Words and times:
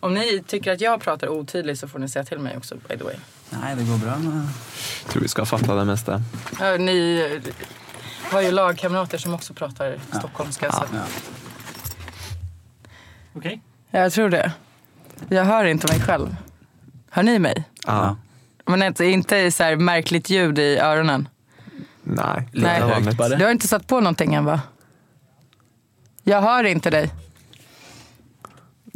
Om 0.00 0.14
ni 0.14 0.42
tycker 0.46 0.72
att 0.72 0.80
jag 0.80 1.00
pratar 1.00 1.28
otydligt 1.28 1.78
så 1.80 1.88
får 1.88 1.98
ni 1.98 2.08
säga 2.08 2.24
till 2.24 2.38
mig 2.38 2.56
också 2.56 2.74
by 2.88 2.96
the 2.98 3.04
way. 3.04 3.16
Nej, 3.50 3.76
det 3.76 3.84
går 3.84 3.98
bra. 3.98 4.16
Men... 4.18 4.48
Jag 5.02 5.12
tror 5.12 5.22
vi 5.22 5.28
ska 5.28 5.44
fatta 5.44 5.74
det 5.74 5.84
mesta. 5.84 6.22
Ja, 6.60 6.76
ni 6.76 7.40
har 8.30 8.40
ju 8.40 8.50
lagkamrater 8.50 9.18
som 9.18 9.34
också 9.34 9.54
pratar 9.54 9.98
stockholmska. 10.18 10.72
så. 10.72 10.84
Ja. 10.92 11.00
Okej. 13.32 13.60
Jag 13.90 14.12
tror 14.12 14.28
det. 14.28 14.52
Jag 15.28 15.44
hör 15.44 15.64
inte 15.64 15.92
mig 15.92 16.00
själv. 16.00 16.36
Hör 17.10 17.22
ni 17.22 17.38
mig? 17.38 17.64
Ja. 17.86 18.16
Men 18.64 18.82
inte, 18.82 19.04
inte 19.04 19.50
så 19.52 19.62
här 19.62 19.76
märkligt 19.76 20.30
ljud 20.30 20.58
i 20.58 20.78
öronen? 20.78 21.28
Nej, 22.02 22.48
Lite 22.52 22.66
Nej. 22.68 22.80
högt. 22.80 23.38
Du 23.38 23.44
har 23.44 23.50
inte 23.50 23.68
satt 23.68 23.86
på 23.86 24.00
någonting 24.00 24.34
än 24.34 24.44
va? 24.44 24.60
Jag 26.22 26.42
hör 26.42 26.64
inte 26.64 26.90
dig. 26.90 27.10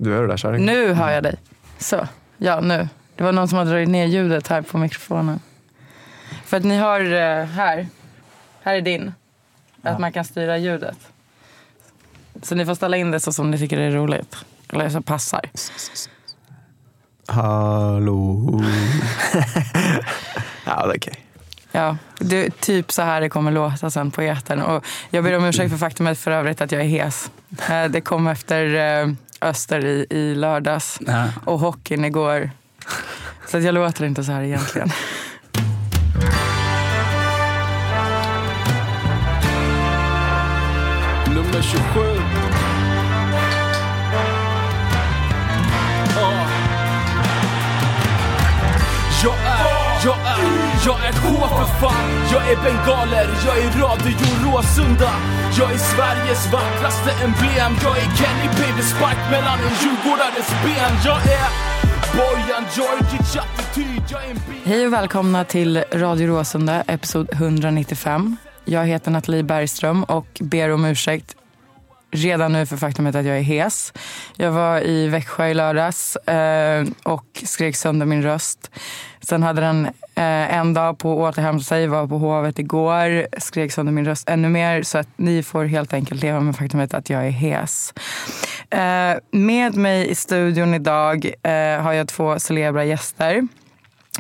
Du 0.03 0.13
hör 0.15 0.23
det 0.23 0.29
där 0.29 0.37
Kärring? 0.37 0.67
Nu 0.67 0.93
hör 0.93 1.11
jag 1.11 1.23
dig. 1.23 1.37
Så, 1.79 2.09
ja 2.39 2.61
nu. 2.61 2.89
Det 3.17 3.23
var 3.25 3.33
någon 3.33 3.49
som 3.49 3.59
har 3.59 3.65
dragit 3.65 3.89
ner 3.89 4.07
ljudet 4.07 4.49
här 4.49 4.63
på 4.63 4.79
mikrofonen. 4.79 5.41
För 6.45 6.57
att 6.57 6.65
ni 6.65 6.77
har 6.79 7.01
eh, 7.01 7.45
här, 7.47 7.87
här 8.63 8.75
är 8.75 8.81
din. 8.81 9.13
Att 9.83 9.99
man 9.99 10.13
kan 10.13 10.25
styra 10.25 10.59
ljudet. 10.59 10.99
Så 12.43 12.55
ni 12.55 12.67
får 12.67 12.75
ställa 12.75 12.97
in 12.97 13.11
det 13.11 13.21
så 13.21 13.33
som 13.33 13.51
ni 13.51 13.59
tycker 13.59 13.77
det 13.79 13.85
är 13.85 13.91
roligt. 13.91 14.37
Eller 14.73 14.89
så 14.89 15.03
passar. 15.03 15.41
Hallå? 17.27 18.61
ja, 20.67 20.87
det 20.87 20.93
är 20.93 20.97
okej. 20.97 21.25
Ja, 21.73 21.97
det 22.19 22.47
är 22.47 22.51
typ 22.51 22.93
så 22.93 23.03
här 23.03 23.21
det 23.21 23.29
kommer 23.29 23.51
låta 23.51 23.91
sen 23.91 24.11
på 24.11 24.23
etern. 24.23 24.61
Och 24.63 24.85
jag 25.11 25.25
ber 25.25 25.37
om 25.37 25.45
ursäkt 25.45 25.71
för 25.71 25.79
faktumet 25.79 26.19
för 26.19 26.31
övrigt 26.31 26.61
att 26.61 26.73
jag 26.73 26.81
är 26.81 26.87
hes. 26.87 27.31
Eh, 27.69 27.85
Det 27.85 28.01
kom 28.01 28.27
efter 28.27 28.65
Öster 29.43 29.85
i, 29.85 30.07
i 30.11 30.35
lördags 30.35 30.99
Ja. 31.07 31.25
och 31.45 31.59
hockeyn 31.59 32.05
igår. 32.05 32.51
Så 33.49 33.57
att 33.57 33.63
jag 33.63 33.75
låter 33.75 34.05
inte 34.05 34.25
så 34.25 34.33
här 34.33 34.43
egentligen. 34.43 34.91
Nummer 41.35 41.63
27. 41.63 42.01
Ja. 46.17 46.33
Jag 49.23 49.35
är, 49.35 49.60
jag 50.05 50.17
är, 50.17 50.43
jag 50.87 50.99
är 51.09 51.13
H 51.13 51.49
för 51.49 51.81
fan 51.81 52.09
Jag 52.33 52.43
är 52.53 52.57
bengaler, 52.57 53.29
jag 53.47 53.59
är 53.59 53.71
Radio 53.85 54.17
Råsunda. 54.45 55.13
Jag 55.59 55.73
är 55.73 55.79
Sveriges 55.79 56.53
vackraste 56.53 57.11
emblem. 57.25 57.73
Jag 57.83 57.97
är 57.99 58.17
Kenny 58.17 58.49
Baby 58.59 58.83
Spark 58.83 59.31
mellan 59.31 59.59
en 59.59 59.75
djurgårdares 59.81 60.49
ben. 60.65 60.93
Jag 61.05 61.17
är 61.17 61.49
Bojan 62.17 62.65
Djordjic 62.75 63.37
attityd. 63.37 64.03
Jag 64.09 64.25
är 64.25 64.31
en 64.31 64.37
bil 64.37 64.61
Hej 64.65 64.87
och 64.87 64.93
välkomna 64.93 65.45
till 65.45 65.85
Radio 65.93 66.27
Råsunda, 66.27 66.83
episod 66.87 67.29
195. 67.33 68.37
Jag 68.65 68.87
heter 68.87 69.11
Nathalie 69.11 69.43
Bergström 69.43 70.05
och 70.05 70.27
ber 70.41 70.71
om 70.71 70.85
ursäkt 70.85 71.37
redan 72.11 72.53
nu 72.53 72.67
för 72.67 72.77
faktumet 72.77 73.15
att 73.15 73.27
jag 73.27 73.39
är 73.39 73.43
hes. 73.43 73.93
Jag 74.37 74.53
var 74.53 74.81
i 74.81 75.09
Växjö 75.09 75.49
i 75.49 75.55
lördags 75.55 76.17
eh, 76.17 76.87
och 77.03 77.25
skrek 77.45 77.77
sönder 77.77 78.07
min 78.07 78.23
röst. 78.23 78.71
Sen 79.21 79.43
hade 79.43 79.61
den 79.61 79.87
eh, 80.15 80.57
en 80.57 80.75
dag 80.75 80.99
på 80.99 81.13
att 81.13 81.35
återhämta 81.35 81.65
sig, 81.65 81.87
var 81.87 82.07
på 82.07 82.19
Hovet 82.19 82.59
igår, 82.59 83.27
skrek 83.41 83.73
sönder 83.73 83.93
min 83.93 84.05
röst 84.05 84.29
ännu 84.29 84.49
mer. 84.49 84.83
Så 84.83 84.99
att 84.99 85.09
ni 85.17 85.43
får 85.43 85.65
helt 85.65 85.93
enkelt 85.93 86.23
leva 86.23 86.41
med 86.41 86.57
faktumet 86.57 86.95
att 86.95 87.11
jag 87.11 87.27
är 87.27 87.31
hes. 87.31 87.95
Eh, 88.71 89.19
med 89.31 89.75
mig 89.75 90.11
i 90.11 90.15
studion 90.15 90.75
idag 90.75 91.33
eh, 91.43 91.83
har 91.83 91.93
jag 91.93 92.09
två 92.09 92.39
celebra 92.39 92.85
gäster. 92.85 93.49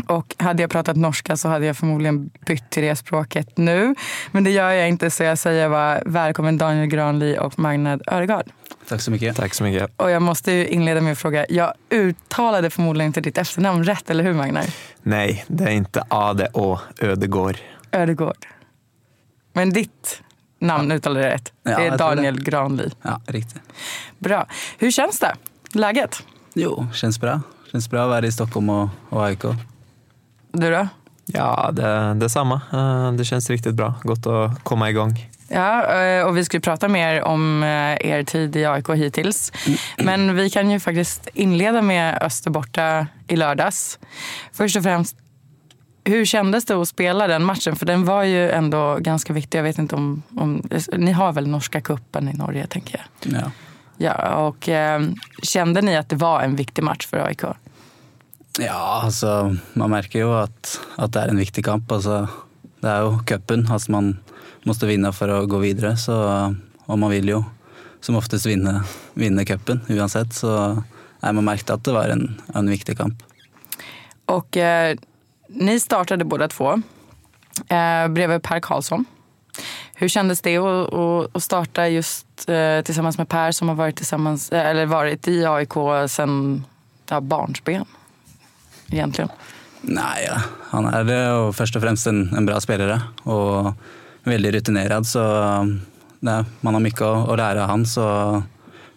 Och 0.07 0.35
hade 0.39 0.63
jag 0.63 0.71
pratat 0.71 0.97
norska 0.97 1.37
så 1.37 1.49
hade 1.49 1.67
jag 1.67 1.77
förmodligen 1.77 2.31
bytt 2.47 2.71
till 2.71 2.83
det 2.83 2.97
språket 2.97 3.57
nu. 3.57 3.95
Men 4.33 4.45
det 4.45 4.51
gör 4.51 4.71
jag 4.71 4.89
inte 4.89 5.11
så 5.11 5.23
jag 5.23 5.39
säger 5.39 5.69
bara 5.69 6.01
välkommen 6.07 6.59
Daniel 6.59 6.87
Granli 6.87 7.39
och 7.39 7.59
Magnad 7.59 8.03
Öregard. 8.07 8.47
Tack 8.89 9.01
så 9.01 9.11
mycket. 9.11 9.37
Tack 9.37 9.55
så 9.55 9.65
mycket. 9.65 9.91
Och 9.97 10.11
jag 10.11 10.23
måste 10.23 10.53
ju 10.53 10.67
inleda 10.69 11.01
med 11.01 11.13
att 11.13 11.19
fråga, 11.19 11.47
jag 11.49 11.75
uttalade 11.91 12.71
förmodligen 12.71 13.07
inte 13.07 13.21
ditt 13.21 13.39
efternamn 13.39 13.85
rätt, 13.85 14.11
eller 14.11 14.25
hur 14.25 14.35
Magnar? 14.35 14.65
Nej, 15.03 15.45
det 15.47 15.65
är 15.65 15.71
inte 15.71 16.05
Ade 16.09 16.47
och 16.47 16.81
Ödegård. 17.01 17.59
Ödegård. 17.93 18.47
Men 19.53 19.71
ditt 19.71 20.23
namn 20.59 20.93
uttalade 20.93 21.27
jag 21.27 21.35
rätt. 21.35 21.53
Ja, 21.63 21.79
det 21.79 21.87
är 21.87 21.99
Daniel 21.99 22.43
Granli. 22.43 22.91
Ja, 23.03 23.21
riktigt. 23.27 23.63
Bra. 24.19 24.47
Hur 24.79 24.91
känns 24.91 25.19
det? 25.19 25.35
Läget? 25.73 26.23
Jo, 26.55 26.87
känns 26.95 27.21
bra. 27.21 27.41
Känns 27.73 27.91
bra 27.91 28.03
att 28.03 28.09
vara 28.09 28.27
i 28.27 28.33
Stockholm 28.33 28.71
och, 28.71 28.89
och 29.09 29.27
AIK. 29.27 29.45
Du 30.53 30.71
då? 30.71 30.89
Ja, 31.27 31.71
det, 31.73 32.15
detsamma. 32.15 32.61
Eh, 32.73 33.13
Det 33.13 33.25
känns 33.25 33.51
riktigt 33.51 33.75
bra. 33.75 33.95
Gott 34.03 34.27
att 34.27 34.65
komma 34.65 34.91
igång. 34.91 35.27
Ja, 35.49 36.03
eh, 36.03 36.25
och 36.27 36.37
vi 36.37 36.45
ska 36.45 36.57
ju 36.57 36.61
prata 36.61 36.89
mer 36.89 37.23
om 37.23 37.63
eh, 37.63 37.69
er 38.11 38.23
tid 38.23 38.57
i 38.57 38.65
AIK 38.67 38.89
hittills. 38.89 39.53
Men 39.99 40.37
vi 40.37 40.51
kan 40.51 40.71
ju 40.71 40.81
faktiskt 40.81 41.29
inleda 41.35 41.83
med 41.83 42.23
Öster 42.23 42.51
borta 42.51 43.07
i 43.29 43.37
lördags. 43.37 43.99
Först 44.53 44.77
och 44.77 44.83
främst, 44.83 45.17
hur 46.05 46.25
kändes 46.25 46.65
det 46.65 46.75
att 46.75 46.89
spela 46.89 47.27
den 47.27 47.45
matchen? 47.45 47.77
För 47.77 47.87
den 47.87 48.05
var 48.05 48.23
ju 48.23 48.51
ändå 48.51 48.97
ganska 49.01 49.33
viktig. 49.33 49.59
Jag 49.59 49.63
vet 49.63 49.79
inte 49.79 49.95
om... 49.95 50.23
om 50.37 50.63
ni 50.93 51.13
har 51.13 51.33
väl 51.33 51.47
norska 51.49 51.81
kuppen 51.81 52.29
i 52.29 52.33
Norge, 52.33 52.67
tänker 52.67 53.07
jag. 53.23 53.33
Ja. 53.41 53.51
Ja, 53.97 54.35
och 54.35 54.69
eh, 54.69 55.03
kände 55.43 55.83
ni 55.83 55.97
att 55.97 56.09
det 56.09 56.17
var 56.17 56.41
en 56.41 56.57
viktig 56.57 56.83
match 56.85 57.07
för 57.07 57.17
AIK? 57.27 57.43
Ja, 58.59 59.03
altså 59.05 59.57
Man 59.79 59.93
merker 59.93 60.25
jo 60.25 60.33
at, 60.35 60.81
at 60.99 61.13
det 61.15 61.23
er 61.23 61.33
en 61.33 61.41
viktig 61.41 61.65
kamp. 61.65 61.93
Altså, 61.93 62.27
det 62.83 62.91
er 62.91 63.07
jo 63.07 63.21
cupen. 63.27 63.67
Altså, 63.71 63.93
man 63.93 64.13
måtte 64.67 64.89
vinne 64.91 65.13
for 65.15 65.31
å 65.33 65.47
gå 65.51 65.63
videre. 65.63 65.95
Så, 66.01 66.17
og 66.87 66.99
man 66.99 67.13
vil 67.15 67.31
jo 67.31 67.45
som 68.01 68.17
oftest 68.17 68.49
vinne, 68.49 69.45
cupen 69.47 69.85
uansett. 69.93 70.35
Så 70.35 70.51
nei, 71.21 71.33
man 71.37 71.47
merket 71.47 71.75
at 71.77 71.85
det 71.85 71.95
var 71.95 72.13
en, 72.13 72.41
en 72.55 72.71
viktig 72.71 72.97
kamp. 72.99 73.23
Och 74.27 74.57
eh, 74.57 74.97
ni 75.49 75.81
startade 75.81 76.25
båda 76.25 76.49
två 76.49 76.83
eh, 77.69 78.09
bredvid 78.09 78.43
Per 78.43 78.61
Karlsson. 78.61 79.05
Hur 79.95 80.09
kändes 80.09 80.41
det 80.41 80.57
att, 80.57 80.95
att, 80.95 81.37
att 81.37 81.43
starta 81.43 81.89
just 81.89 82.49
eh, 82.49 82.81
tillsammans 82.85 83.19
med 83.19 83.29
Per 83.29 83.53
som 83.53 83.69
har 83.69 83.75
varit, 83.75 83.97
tillsammans, 83.97 84.53
eh, 84.53 84.67
eller 84.67 84.87
varit 84.87 85.29
i 85.29 85.47
AIK 85.47 85.73
sedan 86.09 86.65
ja, 87.09 87.21
barnsben? 87.21 87.85
Egentligen. 88.91 89.31
Nei, 89.81 90.25
ja. 90.27 90.41
han 90.71 90.89
eh, 90.93 91.13
jo 91.31 91.51
først 91.57 91.79
og 91.79 91.85
fremst 91.85 92.09
en, 92.11 92.27
en 92.37 92.47
bra 92.47 92.59
spiller 92.61 92.99
og 93.25 93.73
veldig 94.29 94.55
rutinert. 94.59 95.07
Så 95.09 95.23
det, 96.21 96.37
man 96.61 96.77
har 96.77 96.85
å, 97.07 97.13
å 97.33 97.37
lære 97.39 97.65
av 97.65 97.71
han. 97.73 97.87
Så 97.89 98.07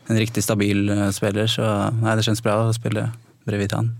en 0.07 0.19
riktig 0.19 0.43
stabil 0.43 0.89
eh, 0.89 1.09
spiller. 1.15 1.47
Så 1.47 1.67
nei, 2.01 2.15
det 2.15 2.25
känns 2.27 2.43
bra 2.43 2.59
å 2.67 2.73
spille 2.75 3.09
bredvid 3.47 3.73
han. 3.73 3.93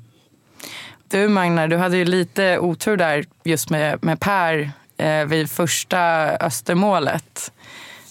Du 1.13 1.27
Magnar, 1.29 1.67
du 1.67 1.77
hade 1.77 1.97
ju 1.97 2.05
lite 2.05 2.59
otur 2.59 2.97
där 2.97 3.25
just 3.43 3.69
med, 3.69 4.03
med 4.03 4.19
Per 4.19 4.71
eh, 4.97 5.25
vid 5.25 5.49
första 5.49 5.99
Östermålet. 6.37 7.51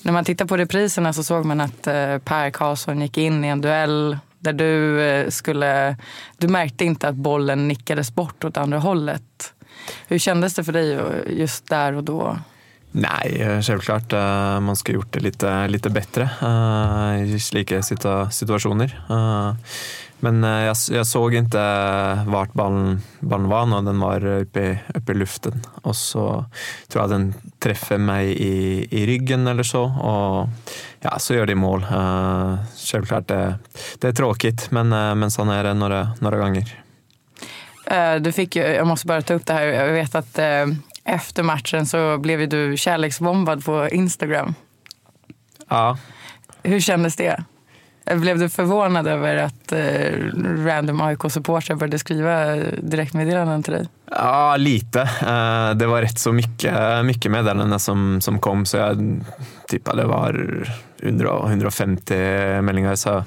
När 0.03 0.13
man 0.13 0.25
tittar 0.25 0.47
på 0.47 0.57
repriserna 0.57 1.13
så 1.13 1.25
såg 1.25 1.45
man 1.45 1.61
att 1.61 1.87
eh, 1.87 2.19
Per 2.19 2.51
Karlsson 2.51 3.01
gick 3.01 3.19
in 3.19 3.45
i 3.45 3.49
en 3.49 3.61
duell 3.61 4.19
där 4.43 4.53
du 4.53 5.01
eh, 5.03 5.29
skulle... 5.29 5.97
Du 6.39 6.49
märkte 6.49 6.85
inte 6.85 7.09
att 7.09 7.15
bollen 7.15 7.69
nickades 7.69 8.15
bort 8.15 8.45
åt 8.45 8.57
andra 8.57 8.79
hållet. 8.79 9.53
Hur 10.09 10.19
kändes 10.19 10.55
det 10.55 10.65
för 10.65 10.73
dig 10.73 10.93
eh, 10.93 11.03
just 11.27 11.69
där 11.69 11.93
och 11.93 12.05
då? 12.05 12.39
Nej, 12.95 13.37
eh, 13.41 13.61
självklart. 13.61 14.13
eh, 14.13 14.61
Man 14.61 14.77
skulle 14.77 14.95
gjort 14.99 15.13
det 15.13 15.21
lite, 15.21 15.69
lite 15.69 15.91
bättre 15.91 16.29
i 17.27 17.41
slike 17.41 17.83
situationer. 18.31 19.01
Eh, 20.23 20.33
Men 20.33 20.45
eh, 20.45 20.51
jag, 20.65 20.77
jag 20.91 21.07
såg 21.07 21.35
inte 21.35 21.59
vart 22.27 22.53
ballen, 22.53 23.01
ballen 23.21 23.49
var 23.49 23.67
när 23.67 23.83
den 23.83 24.01
var 24.01 24.25
uppe 24.27 24.61
i, 24.61 24.79
uppe 24.95 25.13
i 25.13 25.15
luften. 25.15 25.63
Och 25.83 25.97
så 25.97 26.45
tror 26.89 27.03
jag 27.03 27.11
den 27.11 27.35
träffar 27.59 27.99
mig 27.99 28.27
i, 28.33 28.87
i 28.91 29.07
ryggen 29.07 29.47
eller 29.47 29.63
så. 29.63 29.83
Och 29.85 30.49
ja, 31.01 31.19
så 31.19 31.35
gör 31.35 31.47
de 31.47 31.55
mål. 31.55 31.83
Eh, 31.91 32.57
Självklart, 32.93 33.29
det, 33.29 33.55
det 33.99 34.09
är 34.09 34.13
tråkigt, 34.13 34.71
men, 34.71 34.93
eh, 34.93 35.15
men 35.15 35.31
sån 35.31 35.49
är 35.49 35.65
det 35.65 35.75
några, 35.75 36.11
några 36.21 36.39
gånger. 36.39 36.83
Eh, 37.87 38.15
Du 38.15 38.33
fick 38.33 38.57
ju, 38.57 38.63
jag 38.63 38.87
måste 38.87 39.07
bara 39.07 39.23
ta 39.23 39.35
upp 39.35 39.47
det 39.47 39.53
här. 39.53 39.63
Jag 39.67 39.93
vet 39.93 40.15
att 40.15 40.39
eh, 40.39 40.67
efter 41.05 41.43
matchen 41.43 41.87
så 41.87 42.19
blev 42.19 42.41
ju 42.41 42.47
du 42.47 42.77
kärleksbombad 42.77 43.65
på 43.65 43.89
Instagram. 43.89 44.55
Ja, 45.69 45.99
Hur 46.63 46.81
kändes 46.81 47.17
det? 47.17 47.45
Blev 48.07 48.39
du 48.39 48.49
förvånad 48.49 49.07
över 49.07 49.37
att 49.37 49.73
eh, 49.73 50.13
random 50.67 51.01
AIK-supportrar 51.01 51.77
började 51.77 51.99
skriva 51.99 52.55
direktmeddelanden 52.83 53.63
till 53.63 53.73
dig? 53.73 53.89
Ja, 54.11 54.57
lite. 54.57 55.01
Eh, 55.01 55.75
Det 55.75 55.87
var 55.87 56.01
rätt 56.03 56.19
så 56.19 56.33
mycket, 56.33 57.05
mycket 57.05 57.31
meddelanden 57.31 57.81
som, 57.81 58.21
som 58.21 58.39
kom, 58.39 58.67
så 58.67 58.77
jag 58.77 59.21
tippade 59.69 60.03
det 60.03 60.09
var 60.09 60.65
100, 61.03 61.29
150 61.47 62.15
meldingar. 62.63 62.95
Så 62.95 63.25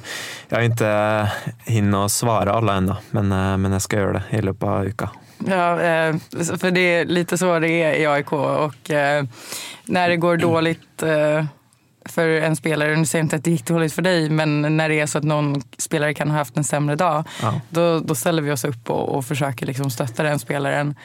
jag 0.49 0.57
har 0.57 0.63
inte 0.63 1.31
hinnit 1.65 2.11
svara 2.11 2.51
alla 2.53 2.73
ännu, 2.73 2.93
men, 3.11 3.31
eh, 3.31 3.57
men 3.57 3.71
jag 3.71 3.81
ska 3.81 3.97
göra 3.99 4.11
det 4.29 4.37
i 4.37 4.41
löpet 4.41 4.63
av 4.63 4.83
veckan. 4.83 5.09
Ja, 5.47 5.71
eh, 5.81 6.15
för 6.59 6.71
det 6.71 6.79
är 6.79 7.05
lite 7.05 7.37
så 7.37 7.59
det 7.59 7.69
är 7.69 7.93
i 7.93 8.05
AIK. 8.05 8.31
Och 8.33 8.91
eh, 8.91 9.23
när 9.85 10.09
det 10.09 10.17
går 10.17 10.37
dåligt 10.37 11.03
för 12.05 12.27
en 12.27 12.55
spelare, 12.55 12.95
nu 12.95 13.05
säger 13.05 13.21
jag 13.21 13.25
inte 13.25 13.35
att 13.35 13.43
det 13.43 13.51
gick 13.51 13.65
dåligt 13.65 13.93
för 13.93 14.01
dig, 14.01 14.29
men 14.29 14.77
när 14.77 14.89
det 14.89 14.99
är 14.99 15.05
så 15.05 15.17
att 15.17 15.23
någon 15.23 15.61
spelare 15.77 16.13
kan 16.13 16.29
ha 16.31 16.37
haft 16.37 16.57
en 16.57 16.63
sämre 16.63 16.95
dag, 16.95 17.23
Ja. 17.41 17.61
då, 17.69 17.99
då 17.99 18.15
ställer 18.15 18.41
vi 18.41 18.51
oss 18.51 18.65
upp 18.65 18.89
och, 18.89 19.15
och 19.15 19.25
försöker 19.25 19.65
liksom 19.65 19.91
stötta 19.91 20.23
den 20.23 20.39
spelaren. 20.39 20.95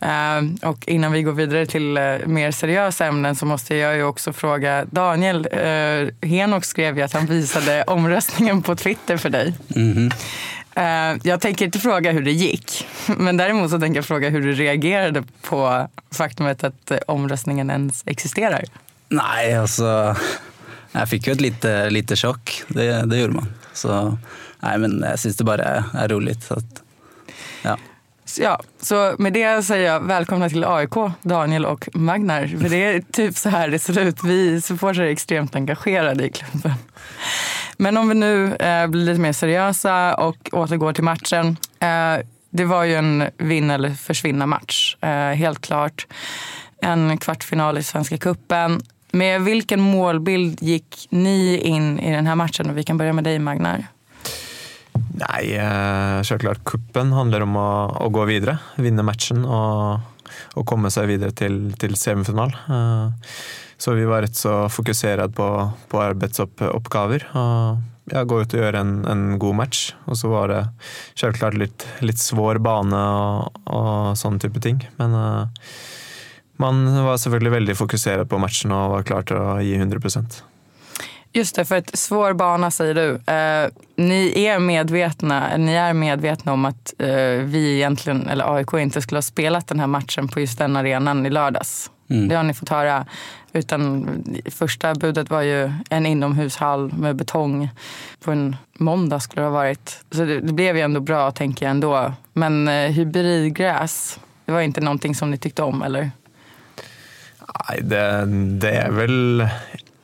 Eh, 0.00 0.68
och 0.68 0.88
innan 0.88 1.12
vi 1.12 1.22
går 1.22 1.32
vidare 1.32 1.66
till 1.66 1.96
eh, 1.96 2.02
mer 2.26 2.50
seriösa 2.50 3.06
ämnen 3.06 3.36
så 3.36 3.46
måste 3.46 3.74
jag 3.76 3.96
ju 3.96 4.02
också 4.04 4.32
fråga 4.32 4.84
Daniel. 4.90 5.48
Eh, 5.52 6.28
Henok 6.28 6.64
skrev 6.64 6.96
ju 6.98 7.02
att 7.02 7.12
han 7.12 7.26
visade 7.26 7.82
omröstningen 7.86 8.62
på 8.62 8.76
Twitter 8.76 9.16
för 9.16 9.30
dig. 9.30 9.54
Mhm. 9.68 10.10
Eh, 10.74 11.16
jag 11.22 11.40
tänker 11.40 11.64
inte 11.64 11.78
fråga 11.78 12.12
hur 12.12 12.22
det 12.22 12.32
gick, 12.32 12.86
men 13.06 13.36
däremot 13.36 13.70
så 13.70 13.80
tänker 13.80 13.98
jag 13.98 14.04
fråga 14.04 14.28
hur 14.28 14.40
du 14.40 14.52
reagerade 14.52 15.22
på 15.42 15.88
faktumet 16.12 16.64
att 16.64 16.92
omröstningen 17.06 17.70
ens 17.70 18.02
existerar. 18.06 18.64
Nej, 19.10 19.54
alltså 19.54 20.16
jag 20.92 21.08
fick 21.08 21.26
ju 21.26 21.32
ett 21.32 21.40
lite, 21.40 21.90
lite 21.90 22.16
chock, 22.16 22.62
det, 22.68 23.06
det 23.06 23.18
gjorde 23.18 23.34
man. 23.34 23.46
Så 23.72 24.18
nej, 24.60 24.78
men 24.78 25.04
jag 25.10 25.18
syns 25.18 25.36
det 25.36 25.44
bara 25.44 25.62
är, 25.62 25.84
är 25.94 26.08
roligt. 26.08 26.44
Så 26.44 26.54
att, 26.54 26.82
ja. 27.62 27.78
Så, 28.24 28.42
ja, 28.42 28.60
så 28.80 29.14
med 29.18 29.32
det 29.32 29.62
säger 29.62 29.92
jag 29.92 30.00
välkomna 30.00 30.48
till 30.48 30.64
AIK, 30.64 30.94
Daniel 31.22 31.66
och 31.66 31.88
Magnar. 31.92 32.46
För 32.46 32.68
det 32.68 32.84
är 32.84 33.00
typ 33.12 33.36
så 33.36 33.48
här 33.48 33.68
det 33.68 33.78
ser 33.78 34.00
ut. 34.00 34.24
Vi 34.24 34.60
supportrar 34.60 35.04
är 35.04 35.08
extremt 35.08 35.56
engagerade 35.56 36.26
i 36.26 36.30
klubben. 36.30 36.74
Men 37.76 37.96
om 37.96 38.08
vi 38.08 38.14
nu 38.14 38.54
eh, 38.54 38.86
blir 38.86 39.04
lite 39.04 39.20
mer 39.20 39.32
seriösa 39.32 40.14
och 40.14 40.48
återgår 40.52 40.92
till 40.92 41.04
matchen. 41.04 41.56
Eh, 41.80 42.26
det 42.50 42.64
var 42.64 42.84
ju 42.84 42.94
en 42.94 43.24
vinna 43.38 43.74
eller 43.74 43.90
försvinna 43.90 44.46
match, 44.46 44.96
eh, 45.00 45.10
helt 45.10 45.60
klart. 45.60 46.06
En 46.82 47.18
kvartsfinal 47.18 47.78
i 47.78 47.82
Svenska 47.82 48.18
Cupen. 48.18 48.82
Med 49.12 49.42
vilken 49.42 49.80
målbild 49.80 50.62
gick 50.62 51.06
ni 51.10 51.56
in 51.58 51.98
i 51.98 52.10
den 52.12 52.26
här 52.26 52.34
matchen? 52.34 52.70
Och 52.70 52.78
vi 52.78 52.82
kan 52.84 52.98
börja 52.98 53.12
med 53.12 53.24
dig, 53.24 53.38
Magnar. 53.38 53.86
Nej, 55.14 55.56
eh, 55.56 56.22
självklart. 56.22 56.64
Kuppen 56.64 57.12
handlar 57.12 57.40
om 57.40 57.56
att, 57.56 58.02
att 58.02 58.12
gå 58.12 58.24
vidare, 58.24 58.58
vinna 58.76 59.02
matchen 59.02 59.44
och, 59.44 59.98
och 60.54 60.66
komma 60.66 60.90
sig 60.90 61.06
vidare 61.06 61.30
till, 61.30 61.72
till 61.78 61.96
semifinal. 61.96 62.56
Eh, 62.68 63.10
Så 63.78 63.92
vi 63.92 64.04
var 64.04 64.22
rätt 64.22 64.36
så 64.36 64.68
fokuserade 64.68 65.32
på, 65.32 65.70
på 65.88 66.02
arbetsuppgifter. 66.02 66.76
Och 66.76 66.96
ja, 68.04 68.24
gå 68.24 68.42
ut 68.42 68.54
och 68.54 68.60
göra 68.60 68.78
en, 68.78 69.04
en 69.04 69.38
god 69.38 69.54
match. 69.54 69.94
Och 70.04 70.18
så 70.18 70.28
var 70.28 70.48
det 70.48 70.68
självklart 71.14 71.54
lite, 71.54 71.84
lite 71.98 72.18
svår 72.18 72.58
bana 72.58 73.20
och, 73.38 74.08
och 74.08 74.18
sån 74.18 74.38
typ 74.40 74.56
av 74.56 74.60
ting. 74.60 74.90
Men 74.96 75.14
eh, 75.14 75.48
man 76.60 77.04
var 77.04 77.16
selvfølgelig 77.16 77.52
väldigt 77.52 77.78
fokuserad 77.78 78.30
på 78.30 78.38
matchen 78.38 78.72
och 78.72 78.90
var 78.90 79.02
klar 79.02 79.58
att 79.58 79.64
ge 79.64 79.76
100 79.76 80.00
procent. 80.00 80.44
Just 81.32 81.56
det, 81.56 81.64
för 81.64 81.76
ett 81.76 81.98
svår 81.98 82.32
bana 82.32 82.70
säger 82.70 82.94
du. 82.94 83.32
Eh, 83.32 83.70
ni 83.96 84.44
är 84.44 84.58
medvetna, 84.58 85.56
ni 85.56 85.74
är 85.74 85.92
medvetna 85.92 86.52
om 86.52 86.64
att 86.64 86.94
eh, 86.98 87.08
vi 87.44 87.74
egentligen, 87.76 88.28
eller 88.28 88.54
AIK 88.56 88.72
inte 88.72 89.02
skulle 89.02 89.16
ha 89.16 89.22
spelat 89.22 89.68
den 89.68 89.80
här 89.80 89.86
matchen 89.86 90.28
på 90.28 90.40
just 90.40 90.58
den 90.58 90.76
arenan 90.76 91.26
i 91.26 91.30
lördags. 91.30 91.90
Mm. 92.10 92.28
Det 92.28 92.34
har 92.34 92.42
ni 92.42 92.54
fått 92.54 92.68
höra. 92.68 93.06
Utan 93.52 94.08
första 94.50 94.94
budet 94.94 95.30
var 95.30 95.42
ju 95.42 95.72
en 95.90 96.06
inomhushall 96.06 96.92
med 96.92 97.16
betong 97.16 97.68
på 98.24 98.30
en 98.30 98.56
måndag 98.78 99.20
skulle 99.20 99.42
det 99.42 99.48
ha 99.48 99.54
varit. 99.54 100.04
Så 100.10 100.24
det, 100.24 100.40
det 100.40 100.52
blev 100.52 100.76
ju 100.76 100.82
ändå 100.82 101.00
bra 101.00 101.30
tänker 101.30 101.66
jag 101.66 101.70
ändå. 101.70 102.12
Men 102.32 102.68
eh, 102.68 102.90
hybridgräs, 102.90 104.20
det 104.44 104.52
var 104.52 104.60
inte 104.60 104.80
någonting 104.80 105.14
som 105.14 105.30
ni 105.30 105.38
tyckte 105.38 105.62
om 105.62 105.82
eller? 105.82 106.10
Nej, 107.68 107.80
det, 107.82 108.24
det 108.60 108.70
är 108.70 108.90
väl 108.90 109.48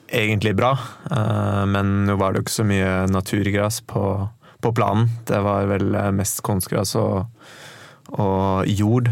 egentligen 0.08 0.56
bra, 0.56 0.78
eh, 1.10 1.66
men 1.66 2.06
nu 2.06 2.12
var 2.14 2.32
det 2.32 2.38
inte 2.38 2.50
så 2.50 2.64
mycket 2.64 3.10
naturgräs 3.10 3.81
på, 3.81 4.28
på 4.60 4.72
planen. 4.72 5.08
Det 5.26 5.40
var 5.40 5.64
väl 5.64 5.94
eh, 5.94 6.10
mest 6.10 6.40
konstgräs 6.40 6.94
och, 6.94 7.25
och 8.06 8.66
jord. 8.66 9.10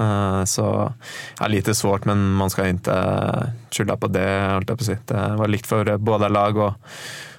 Eh, 0.00 0.44
så 0.44 0.92
ja, 1.40 1.46
lite 1.46 1.74
svårt, 1.74 2.04
men 2.04 2.32
man 2.32 2.50
ska 2.50 2.68
inte 2.68 3.52
skylla 3.70 3.96
på 3.96 4.06
det. 4.06 4.20
höll 4.20 4.64
jag 4.66 4.66
på 4.66 4.72
att 4.72 4.82
säga. 4.82 4.98
Det 5.06 5.36
var 5.36 5.48
likt 5.48 5.66
för 5.66 5.96
båda 5.96 6.28
lag 6.28 6.56
och, 6.56 6.72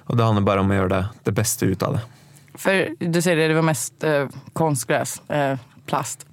och 0.04 0.16
det 0.16 0.24
handlar 0.24 0.42
bara 0.42 0.60
om 0.60 0.70
att 0.70 0.76
göra 0.76 0.88
det, 0.88 1.06
det 1.22 1.32
bästa 1.32 1.66
ut 1.66 1.82
av 1.82 1.92
det. 1.92 2.00
För 2.54 2.88
du 2.98 3.22
säger 3.22 3.36
det, 3.36 3.48
det 3.48 3.54
var 3.54 3.62
mest 3.62 4.04
eh, 4.04 4.28
konstgräs, 4.52 5.30
eh, 5.30 5.58
plast. 5.86 6.26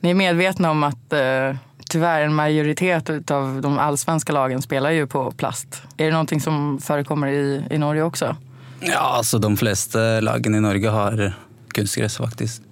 Ni 0.00 0.10
är 0.10 0.14
medvetna 0.14 0.70
om 0.70 0.82
att 0.82 1.12
eh, 1.12 1.54
tyvärr 1.90 2.20
en 2.20 2.34
majoritet 2.34 3.30
av 3.30 3.60
de 3.60 3.78
allsvenska 3.78 4.32
lagen 4.32 4.62
spelar 4.62 4.90
ju 4.90 5.06
på 5.06 5.30
plast. 5.30 5.82
Är 5.96 6.04
det 6.04 6.10
någonting 6.10 6.40
som 6.40 6.78
förekommer 6.82 7.28
i, 7.28 7.64
i 7.70 7.78
Norge 7.78 8.02
också? 8.02 8.36
ja, 8.80 8.98
alltså 8.98 9.38
de 9.38 9.56
flesta 9.56 10.20
lagen 10.20 10.54
i 10.54 10.60
Norge 10.60 10.88
har 10.88 11.32
kunstgräs 11.68 12.16
faktiskt. 12.16 12.62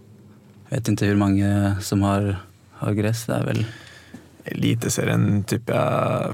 Jag 0.68 0.78
vet 0.78 0.88
inte 0.88 1.06
hur 1.06 1.16
många 1.16 1.76
som 1.80 2.02
har, 2.02 2.36
har 2.72 2.92
gräs, 2.92 3.26
det 3.26 3.34
är 3.34 3.44
väl 3.44 3.66
Elitserien 4.44 5.44
typ 5.44 5.62
ja, 5.66 6.24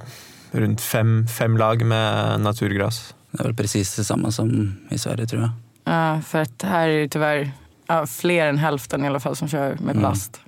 runt 0.50 0.80
fem, 0.80 1.26
fem 1.26 1.56
lag 1.56 1.84
med 1.84 2.40
naturgräs. 2.40 3.14
det 3.30 3.42
är 3.42 3.44
väl 3.44 3.56
precis 3.56 3.96
detsamma 3.96 4.30
som 4.30 4.76
i 4.90 4.98
Sverige 4.98 5.26
tror 5.26 5.42
jag. 5.42 5.50
Ja, 5.84 6.20
för 6.20 6.38
att 6.38 6.62
här 6.62 6.88
är 6.88 7.00
det 7.00 7.08
tyvärr 7.08 7.50
ja, 7.86 8.06
fler 8.06 8.46
än 8.46 8.58
hälften 8.58 9.04
i 9.04 9.06
alla 9.06 9.20
fall 9.20 9.36
som 9.36 9.48
kör 9.48 9.76
med 9.80 9.98
plast. 9.98 10.40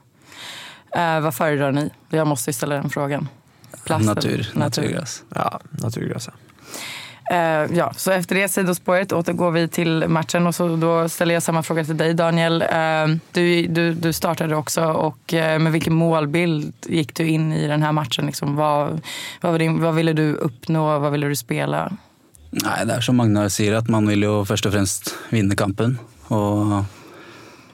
Eh, 0.96 1.20
vad 1.20 1.34
föredrar 1.34 1.72
ni? 1.72 1.90
Jag 2.08 2.26
måste 2.26 2.50
ju 2.50 2.54
ställa 2.54 2.74
den 2.74 2.90
frågan. 2.90 3.28
Plast 3.84 4.02
eller 4.02 4.14
Natur, 4.14 4.50
naturgräs. 4.54 5.22
Ja, 5.34 5.60
naturgräs. 5.70 6.26
ja. 6.26 6.32
Eh, 7.30 7.76
ja, 7.76 7.92
så 7.96 8.10
efter 8.10 8.34
det 8.34 8.48
sidospåret 8.48 9.12
återgår 9.12 9.50
vi 9.50 9.68
till 9.68 10.08
matchen 10.08 10.46
och 10.46 10.54
så 10.54 10.76
då 10.76 11.08
ställer 11.08 11.34
jag 11.34 11.42
samma 11.42 11.62
fråga 11.62 11.84
till 11.84 11.96
dig 11.96 12.14
Daniel. 12.14 12.62
Eh, 12.62 13.06
du, 13.32 13.66
du, 13.66 13.94
du 13.94 14.12
startade 14.12 14.56
också 14.56 14.84
och 14.84 15.34
eh, 15.34 15.58
med 15.58 15.72
vilken 15.72 15.94
målbild 15.94 16.72
gick 16.86 17.14
du 17.14 17.28
in 17.28 17.52
i 17.52 17.66
den 17.66 17.82
här 17.82 17.92
matchen? 17.92 18.26
Liksom, 18.26 18.56
vad, 18.56 19.00
vad, 19.40 19.52
var 19.52 19.58
din, 19.58 19.80
vad 19.80 19.94
ville 19.94 20.12
du 20.12 20.34
uppnå? 20.34 20.98
Vad 20.98 21.12
ville 21.12 21.26
du 21.26 21.36
spela? 21.36 21.92
Nej, 22.50 22.86
det 22.86 22.92
är 22.92 23.00
som 23.00 23.16
Magnar 23.16 23.48
säger, 23.48 23.74
att 23.74 23.88
man 23.88 24.06
vill 24.06 24.22
ju 24.22 24.44
först 24.44 24.66
och 24.66 24.72
främst 24.72 25.14
vinna 25.30 25.54
kampen. 25.54 25.98
Och 26.26 26.84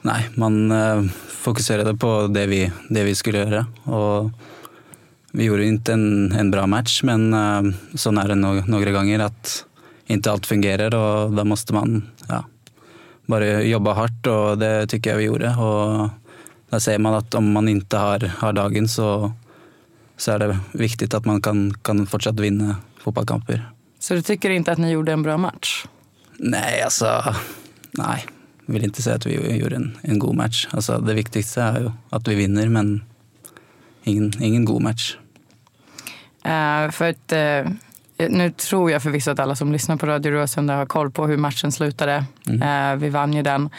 nej, 0.03 0.29
man 0.35 0.71
eh, 0.71 1.03
fokuserade 1.27 1.97
på 1.97 2.27
det 2.27 2.45
vi, 2.45 2.71
det 2.89 3.03
vi 3.03 3.15
skulle 3.15 3.37
göra. 3.37 3.65
Och 3.83 4.31
vi 5.31 5.43
gjorde 5.43 5.65
inte 5.65 5.93
en, 5.93 6.31
en 6.31 6.51
bra 6.51 6.67
match, 6.67 7.03
men 7.03 7.33
eh, 7.33 7.61
så 7.95 8.09
är 8.19 8.27
det 8.27 8.35
no, 8.35 8.63
några 8.67 8.91
gånger 8.91 9.19
att 9.19 9.65
inte 10.05 10.31
allt 10.31 10.45
fungerar 10.45 10.95
och 10.95 11.31
då 11.31 11.43
måste 11.43 11.73
man 11.73 12.09
ja, 12.27 12.45
bara 13.25 13.61
jobba 13.61 13.93
hårt 13.93 14.27
och 14.27 14.57
det 14.57 14.87
tycker 14.87 15.09
jag 15.09 15.17
vi 15.17 15.23
gjorde. 15.23 15.49
Och 15.49 16.09
där 16.69 16.79
säger 16.79 16.99
man 16.99 17.13
att 17.13 17.35
om 17.35 17.51
man 17.51 17.67
inte 17.67 17.97
har, 17.97 18.19
har 18.19 18.53
dagen 18.53 18.87
så, 18.87 19.31
så 20.17 20.31
är 20.31 20.39
det 20.39 20.57
viktigt 20.71 21.13
att 21.13 21.25
man 21.25 21.41
kan, 21.41 21.73
kan 21.81 22.07
fortsätta 22.07 22.41
vinna 22.41 22.75
fotbollskamper. 22.97 23.69
Så 23.99 24.13
du 24.13 24.21
tycker 24.21 24.49
inte 24.49 24.71
att 24.71 24.77
ni 24.77 24.91
gjorde 24.91 25.11
en 25.11 25.23
bra 25.23 25.37
match? 25.37 25.85
Nej, 26.37 26.81
alltså, 26.81 27.35
nej. 27.91 28.25
Vill 28.73 28.83
inte 28.83 29.01
säga 29.01 29.15
att 29.15 29.25
vi 29.25 29.57
gjorde 29.57 29.75
en, 29.75 29.97
en 30.01 30.19
god 30.19 30.35
match. 30.35 30.67
Alltså, 30.71 30.97
det 30.97 31.13
viktigaste 31.13 31.61
är 31.61 31.79
ju 31.79 31.91
att 32.09 32.27
vi 32.27 32.35
vinner, 32.35 32.67
men 32.67 33.03
ingen, 34.03 34.43
ingen 34.43 34.65
god 34.65 34.81
match. 34.81 35.17
Uh, 36.45 36.91
för 36.91 37.09
att, 37.09 37.33
uh, 37.33 37.71
nu 38.29 38.51
tror 38.51 38.91
jag 38.91 39.03
förvisso 39.03 39.31
att 39.31 39.39
alla 39.39 39.55
som 39.55 39.71
lyssnar 39.71 39.97
på 39.97 40.05
Radio 40.05 40.31
Råsunda 40.31 40.75
har 40.75 40.85
koll 40.85 41.11
på 41.11 41.27
hur 41.27 41.37
matchen 41.37 41.71
slutade. 41.71 42.25
Mm. 42.47 42.93
Uh, 42.93 43.01
vi 43.01 43.09
vann 43.09 43.33
ju 43.33 43.41
den. 43.41 43.69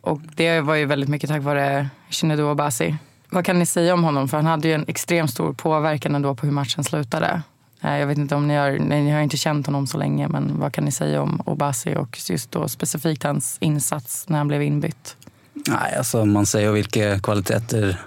Och 0.00 0.20
det 0.36 0.60
var 0.60 0.74
ju 0.74 0.84
väldigt 0.84 1.08
mycket 1.08 1.30
tack 1.30 1.42
vare 1.42 1.88
Shinedo 2.10 2.50
Obasi. 2.50 2.96
Vad 3.30 3.44
kan 3.44 3.58
ni 3.58 3.66
säga 3.66 3.94
om 3.94 4.04
honom? 4.04 4.28
För 4.28 4.36
han 4.36 4.46
hade 4.46 4.68
ju 4.68 4.74
en 4.74 4.84
extremt 4.88 5.30
stor 5.30 5.52
påverkan 5.52 6.14
ändå 6.14 6.34
på 6.34 6.46
hur 6.46 6.52
matchen 6.52 6.84
slutade. 6.84 7.42
Jag 7.90 8.06
vet 8.06 8.18
inte 8.18 8.34
om 8.34 8.48
ni 8.48 8.54
har, 8.54 8.70
ni 8.70 9.10
har 9.10 9.20
inte 9.20 9.36
känt 9.36 9.66
honom 9.66 9.86
så 9.86 9.98
länge, 9.98 10.28
men 10.28 10.60
vad 10.60 10.72
kan 10.72 10.84
ni 10.84 10.92
säga 10.92 11.22
om 11.22 11.42
Obasi 11.44 11.94
och 11.96 12.18
just 12.30 12.50
då 12.50 12.68
specifikt 12.68 13.22
hans 13.22 13.56
insats 13.60 14.28
när 14.28 14.38
han 14.38 14.48
blev 14.48 14.62
inbytt? 14.62 15.16
Nej, 15.68 15.96
alltså 15.98 16.24
man 16.24 16.46
ser 16.46 16.60
ju 16.60 16.72
vilka 16.72 17.18
kvaliteter 17.18 18.00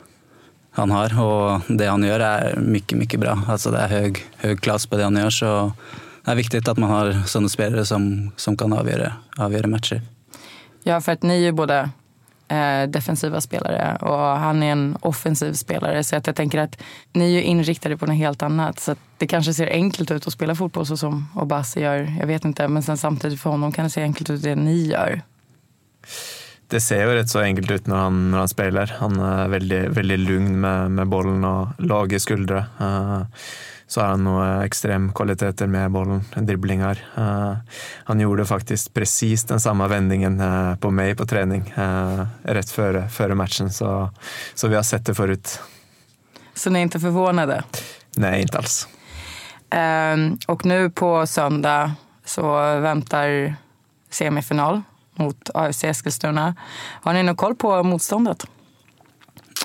han 0.71 0.91
har 0.91 1.21
och 1.21 1.61
det 1.67 1.85
han 1.85 2.03
gör 2.03 2.19
är 2.19 2.55
mycket, 2.55 2.97
mycket 2.97 3.19
bra. 3.19 3.41
Alltså 3.47 3.71
det 3.71 3.77
är 3.77 3.87
hög, 3.87 4.25
hög 4.37 4.61
klass 4.61 4.85
på 4.85 4.97
det 4.97 5.03
han 5.03 5.15
gör 5.15 5.29
så 5.29 5.71
det 6.25 6.31
är 6.31 6.35
viktigt 6.35 6.67
att 6.67 6.77
man 6.77 6.89
har 6.89 7.23
sådana 7.27 7.49
spelare 7.49 7.85
som, 7.85 8.31
som 8.35 8.57
kan 8.57 8.73
avgöra, 8.73 9.13
avgöra 9.37 9.67
matcher. 9.67 10.01
Ja, 10.83 11.01
för 11.01 11.11
att 11.11 11.23
ni 11.23 11.33
är 11.33 11.39
ju 11.39 11.51
båda 11.51 11.89
eh, 12.47 12.89
defensiva 12.89 13.41
spelare 13.41 13.97
och 14.01 14.19
han 14.19 14.63
är 14.63 14.71
en 14.71 14.97
offensiv 14.99 15.53
spelare. 15.53 16.03
Så 16.03 16.15
att 16.15 16.27
jag 16.27 16.35
tänker 16.35 16.59
att 16.59 16.77
ni 17.13 17.25
är 17.25 17.29
ju 17.29 17.43
inriktade 17.43 17.97
på 17.97 18.05
något 18.05 18.15
helt 18.15 18.43
annat. 18.43 18.79
Så 18.79 18.95
det 19.17 19.27
kanske 19.27 19.53
ser 19.53 19.67
enkelt 19.67 20.11
ut 20.11 20.27
att 20.27 20.33
spela 20.33 20.55
fotboll 20.55 20.85
så 20.85 20.97
som 20.97 21.29
Obasi 21.35 21.81
gör. 21.81 22.13
Jag 22.19 22.27
vet 22.27 22.45
inte. 22.45 22.67
Men 22.67 22.83
sen 22.83 22.97
samtidigt 22.97 23.41
för 23.41 23.49
honom 23.49 23.71
kan 23.71 23.83
det 23.83 23.89
se 23.89 24.01
enkelt 24.01 24.29
ut 24.29 24.43
det 24.43 24.55
ni 24.55 24.87
gör. 24.87 25.21
Det 26.69 26.81
ser 26.81 27.07
ju 27.07 27.15
rätt 27.15 27.29
så 27.29 27.39
enkelt 27.39 27.71
ut 27.71 27.87
när 27.87 27.95
han, 27.95 28.31
när 28.31 28.37
han 28.37 28.47
spelar. 28.47 28.95
Han 28.99 29.19
är 29.19 29.47
väldigt, 29.47 29.85
väldigt 29.85 30.19
lugn 30.19 30.59
med, 30.59 30.91
med 30.91 31.07
bollen 31.07 31.45
och 31.45 31.67
låg 31.77 32.13
i 32.13 32.19
skuldra. 32.19 32.65
Uh, 32.81 33.23
så 33.87 34.01
har 34.01 34.07
han 34.07 34.23
några 34.23 34.65
extremkvaliteter 34.65 35.67
med 35.67 35.91
bollen, 35.91 36.21
dribblingar. 36.35 37.05
Uh, 37.17 37.53
han 38.03 38.19
gjorde 38.19 38.45
faktiskt 38.45 38.93
precis 38.93 39.43
den 39.43 39.59
samma 39.59 39.87
vändningen 39.87 40.41
uh, 40.41 40.75
på 40.75 40.91
mig 40.91 41.15
på 41.15 41.25
träning 41.25 41.73
uh, 41.77 42.25
rätt 42.43 42.69
före, 42.69 43.09
före 43.09 43.35
matchen, 43.35 43.71
så, 43.71 44.09
så 44.53 44.67
vi 44.67 44.75
har 44.75 44.83
sett 44.83 45.05
det 45.05 45.15
förut. 45.15 45.61
Så 46.53 46.69
ni 46.69 46.79
är 46.79 46.83
inte 46.83 46.99
förvånade? 46.99 47.63
Nej, 48.15 48.41
inte 48.41 48.57
alls. 48.57 48.87
Um, 49.75 50.39
och 50.47 50.65
nu 50.65 50.89
på 50.89 51.27
söndag 51.27 51.91
så 52.25 52.57
väntar 52.79 53.55
semifinal 54.09 54.81
mot 55.15 55.49
AFC 55.53 55.83
Eskilstuna. 55.83 56.55
Har 57.01 57.13
ni 57.13 57.23
någon 57.23 57.35
koll 57.35 57.55
på 57.55 57.83
motståndet? 57.83 58.45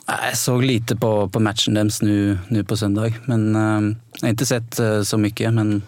Jag 0.07 0.37
såg 0.37 0.65
lite 0.65 0.97
på, 0.97 1.29
på 1.29 1.41
matchen 1.41 1.75
dems 1.75 2.03
nu, 2.03 2.39
nu 2.49 2.65
på 2.65 2.77
söndag. 2.77 3.13
Men 3.25 3.57
uh, 3.57 3.97
jag 4.13 4.23
har 4.23 4.29
inte 4.29 4.47
sett 4.47 4.81
uh, 4.81 5.03
så 5.03 5.19
mycket. 5.19 5.55
Men 5.55 5.83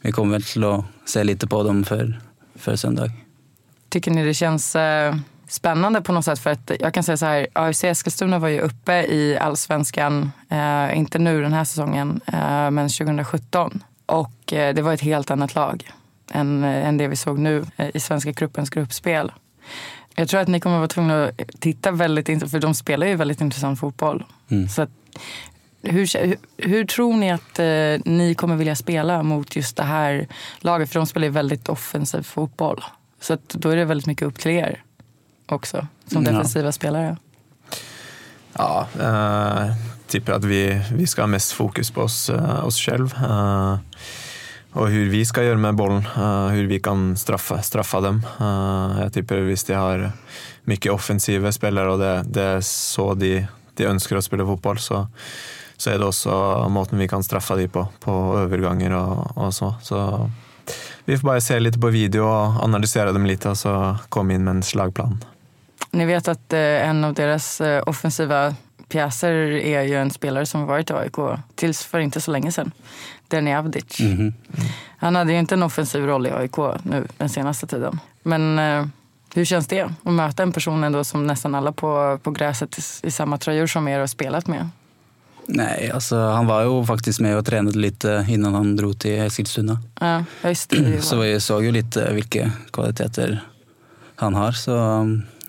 vi 0.00 0.12
kommer 0.12 0.32
väl 0.32 0.42
till 0.42 0.64
att 0.64 0.84
se 1.04 1.24
lite 1.24 1.46
på 1.46 1.62
dem 1.62 1.84
för, 1.84 2.20
för 2.54 2.76
söndag. 2.76 3.10
Tycker 3.88 4.10
ni 4.10 4.24
det 4.24 4.34
känns 4.34 4.76
uh, 4.76 5.16
spännande 5.48 6.00
på 6.02 6.12
något 6.12 6.24
sätt? 6.24 6.38
För 6.38 6.50
att 6.50 6.70
jag 6.80 6.94
kan 6.94 7.02
säga 7.02 7.16
så 7.16 7.26
här, 7.26 7.46
AFC 7.52 7.84
Eskilstuna 7.84 8.38
var 8.38 8.48
ju 8.48 8.60
uppe 8.60 8.92
i 8.92 9.38
allsvenskan, 9.40 10.30
eh, 10.48 10.98
inte 10.98 11.18
nu 11.18 11.42
den 11.42 11.52
här 11.52 11.64
säsongen, 11.64 12.20
men 12.72 12.88
2017. 12.88 13.82
Och 14.06 14.40
det 14.46 14.82
var 14.82 14.92
ett 14.92 15.00
helt 15.00 15.30
annat 15.30 15.54
lag 15.54 15.90
än, 16.30 16.64
än 16.64 16.96
det 16.96 17.08
vi 17.08 17.16
såg 17.16 17.38
nu 17.38 17.64
i 17.94 18.00
Svenska 18.00 18.30
gruppens 18.30 18.70
gruppspel. 18.70 19.32
Jag 20.16 20.28
tror 20.28 20.40
att 20.40 20.48
ni 20.48 20.60
kommer 20.60 20.76
vara 20.76 20.88
tvungna 20.88 21.24
att 21.24 21.60
titta 21.60 21.90
väldigt, 21.90 22.50
för 22.50 22.58
de 22.58 22.74
spelar 22.74 23.06
ju 23.06 23.16
väldigt 23.16 23.40
intressant 23.40 23.80
fotboll. 23.80 24.24
Mm. 24.48 24.68
Så 24.68 24.82
att, 24.82 24.90
hur, 25.82 26.36
hur, 26.68 26.84
tror 26.84 27.16
ni 27.16 27.32
att 27.32 27.58
eh, 27.58 28.12
ni 28.12 28.34
kommer 28.34 28.56
vilja 28.56 28.76
spela 28.76 29.22
mot 29.22 29.56
just 29.56 29.76
det 29.76 29.82
här 29.82 30.28
laget? 30.60 30.88
För 30.88 31.00
de 31.00 31.06
spelar 31.06 31.26
ju 31.26 31.32
väldigt 31.32 31.68
offensiv 31.68 32.22
fotboll. 32.22 32.84
Så 33.20 33.32
att 33.32 33.48
då 33.48 33.68
är 33.68 33.76
det 33.76 33.84
väldigt 33.84 34.06
mycket 34.06 34.28
upp 34.28 34.38
till 34.38 34.50
er 34.50 34.82
också, 35.46 35.86
som 36.06 36.22
mm, 36.22 36.34
defensiva 36.34 36.72
spelare. 36.72 37.16
Ja, 38.52 38.86
äh, 39.00 39.74
typ 40.06 40.28
att 40.28 40.44
vi, 40.44 40.82
vi 40.92 41.06
ska 41.06 41.22
ha 41.22 41.26
mest 41.26 41.52
fokus 41.52 41.90
på 41.90 42.00
oss, 42.00 42.30
äh, 42.30 42.66
oss 42.66 42.78
själva. 42.78 43.16
Äh, 43.16 43.78
och 44.76 44.88
hur 44.88 45.10
vi 45.10 45.24
ska 45.26 45.42
göra 45.42 45.58
med 45.58 45.74
bollen, 45.74 46.06
uh, 46.18 46.48
hur 46.48 46.66
vi 46.66 46.80
kan 46.80 47.16
straffa, 47.16 47.62
straffa 47.62 48.00
dem. 48.00 48.26
Uh, 48.40 49.02
jag 49.02 49.12
tycker 49.12 49.52
att 49.52 49.66
de 49.66 49.74
har 49.74 50.12
mycket 50.64 50.92
offensiva 50.92 51.52
spelare 51.52 51.90
och 51.90 51.98
det, 51.98 52.24
det 52.26 52.42
är 52.42 52.60
så 52.60 53.14
de, 53.14 53.46
de 53.74 53.84
önskar 53.84 54.16
att 54.16 54.24
spela 54.24 54.44
fotboll 54.44 54.78
så, 54.78 55.06
så 55.76 55.90
är 55.90 55.98
det 55.98 56.04
också 56.04 56.66
måten 56.68 56.98
vi 56.98 57.08
kan 57.08 57.22
straffa 57.22 57.56
dem 57.56 57.68
på, 57.68 57.88
på 58.00 58.38
övergångar 58.38 58.90
och, 58.90 59.38
och 59.38 59.54
så. 59.54 59.74
så. 59.82 60.30
Vi 61.04 61.18
får 61.18 61.26
bara 61.26 61.40
se 61.40 61.60
lite 61.60 61.78
på 61.78 61.86
video 61.86 62.22
och 62.22 62.64
analysera 62.64 63.12
dem 63.12 63.26
lite 63.26 63.48
och 63.48 63.58
så 63.58 63.96
komma 64.08 64.32
in 64.32 64.44
med 64.44 64.50
en 64.50 64.62
slagplan. 64.62 65.24
Ni 65.90 66.04
vet 66.04 66.28
att 66.28 66.52
eh, 66.52 66.88
en 66.88 67.04
av 67.04 67.14
deras 67.14 67.62
offensiva 67.86 68.54
pjäser 68.88 69.32
är 69.50 69.82
ju 69.82 69.94
en 69.94 70.10
spelare 70.10 70.46
som 70.46 70.66
varit 70.66 70.90
i 70.90 70.92
AIK 70.92 71.16
tills 71.54 71.84
för 71.84 71.98
inte 71.98 72.20
så 72.20 72.30
länge 72.30 72.52
sedan. 72.52 72.70
Deni 73.28 73.54
Avdic. 73.54 74.00
Mm 74.00 74.16
-hmm. 74.16 74.32
Han 74.98 75.16
hade 75.16 75.32
ju 75.32 75.38
inte 75.38 75.54
en 75.54 75.62
offensiv 75.62 76.06
roll 76.06 76.26
i 76.26 76.30
AIK 76.30 76.56
nu 76.82 77.06
den 77.18 77.28
senaste 77.28 77.66
tiden. 77.66 78.00
Men 78.22 78.58
eh, 78.58 78.86
hur 79.34 79.44
känns 79.44 79.66
det 79.66 79.80
att 79.80 80.12
möta 80.12 80.42
en 80.42 80.52
person 80.52 80.84
ändå 80.84 81.04
som 81.04 81.26
nästan 81.26 81.54
alla 81.54 81.72
på, 81.72 82.18
på 82.22 82.30
gräset 82.30 82.78
i, 82.78 83.06
i 83.06 83.10
samma 83.10 83.38
tröjor 83.38 83.66
som 83.66 83.88
er 83.88 83.98
har 83.98 84.06
spelat 84.06 84.46
med? 84.46 84.68
Nej, 85.46 85.90
alltså 85.94 86.16
han 86.16 86.46
var 86.46 86.62
ju 86.62 86.86
faktiskt 86.86 87.20
med 87.20 87.38
och 87.38 87.46
tränade 87.46 87.78
lite 87.78 88.26
innan 88.28 88.54
han 88.54 88.76
drog 88.76 88.98
till 88.98 89.20
Eskilstuna. 89.20 89.78
Ja, 90.00 90.24
just 90.44 90.70
det. 90.70 91.02
Så 91.02 91.16
vi 91.16 91.40
såg 91.40 91.64
ju 91.64 91.72
lite 91.72 92.12
vilka 92.12 92.50
kvaliteter 92.72 93.44
han 94.16 94.34
har. 94.34 94.52
Så 94.52 95.04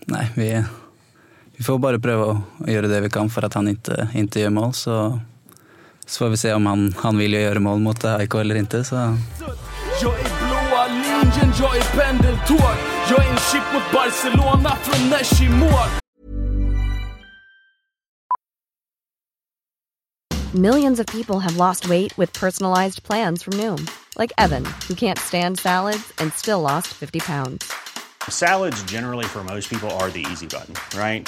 nej, 0.06 0.32
vi, 0.36 0.63
vi 1.58 1.64
får 1.64 1.80
bara 1.80 2.00
pröva 2.00 2.42
att 2.60 2.72
göra 2.72 2.88
det 2.88 3.02
vi 3.02 3.10
kan 3.10 3.30
för 3.30 3.46
att 3.46 3.54
han 3.54 3.68
inte, 3.68 4.10
inte 4.14 4.40
gör 4.40 4.50
mål. 4.50 4.74
Så 4.74 5.20
så 6.06 6.18
får 6.18 6.30
vi 6.30 6.38
se 6.38 6.54
om 6.54 6.66
han, 6.66 6.96
han 6.98 7.18
vill 7.18 7.34
göra 7.34 7.60
mål 7.60 7.80
mot 7.80 8.06
AIK 8.06 8.34
eller 8.34 8.56
inte. 8.56 8.84
Så. 8.84 8.96
Jag 8.96 10.20
är 10.20 10.48
blåa 10.48 10.88
linjen, 10.88 11.54
jag 11.60 11.78
är 11.78 11.84
pendeltåg 11.84 12.78
Jag 13.10 13.26
är 13.26 13.30
en 13.30 13.38
chip 13.38 13.64
mot 13.74 13.92
Barcelona 13.94 14.76
från 14.76 15.10
Nesh 15.10 15.38
Millions 20.54 21.00
of 21.00 21.06
people 21.06 21.40
have 21.40 21.58
lost 21.58 21.90
weight 21.90 22.18
with 22.18 22.40
personalized 22.40 23.04
plans 23.04 23.44
from 23.44 23.54
Noom. 23.54 23.88
Like 24.20 24.32
Evan, 24.38 24.66
who 24.88 24.96
can't 24.96 25.20
stand 25.20 25.60
salads 25.60 26.14
and 26.20 26.34
still 26.34 26.62
lost 26.62 26.88
50 26.88 27.20
pounds. 27.20 27.72
Salads 28.30 28.84
generally 28.84 29.26
for 29.26 29.44
most 29.44 29.70
people 29.70 29.90
are 29.92 30.10
the 30.10 30.26
easy 30.32 30.48
button, 30.48 30.74
right? 31.00 31.28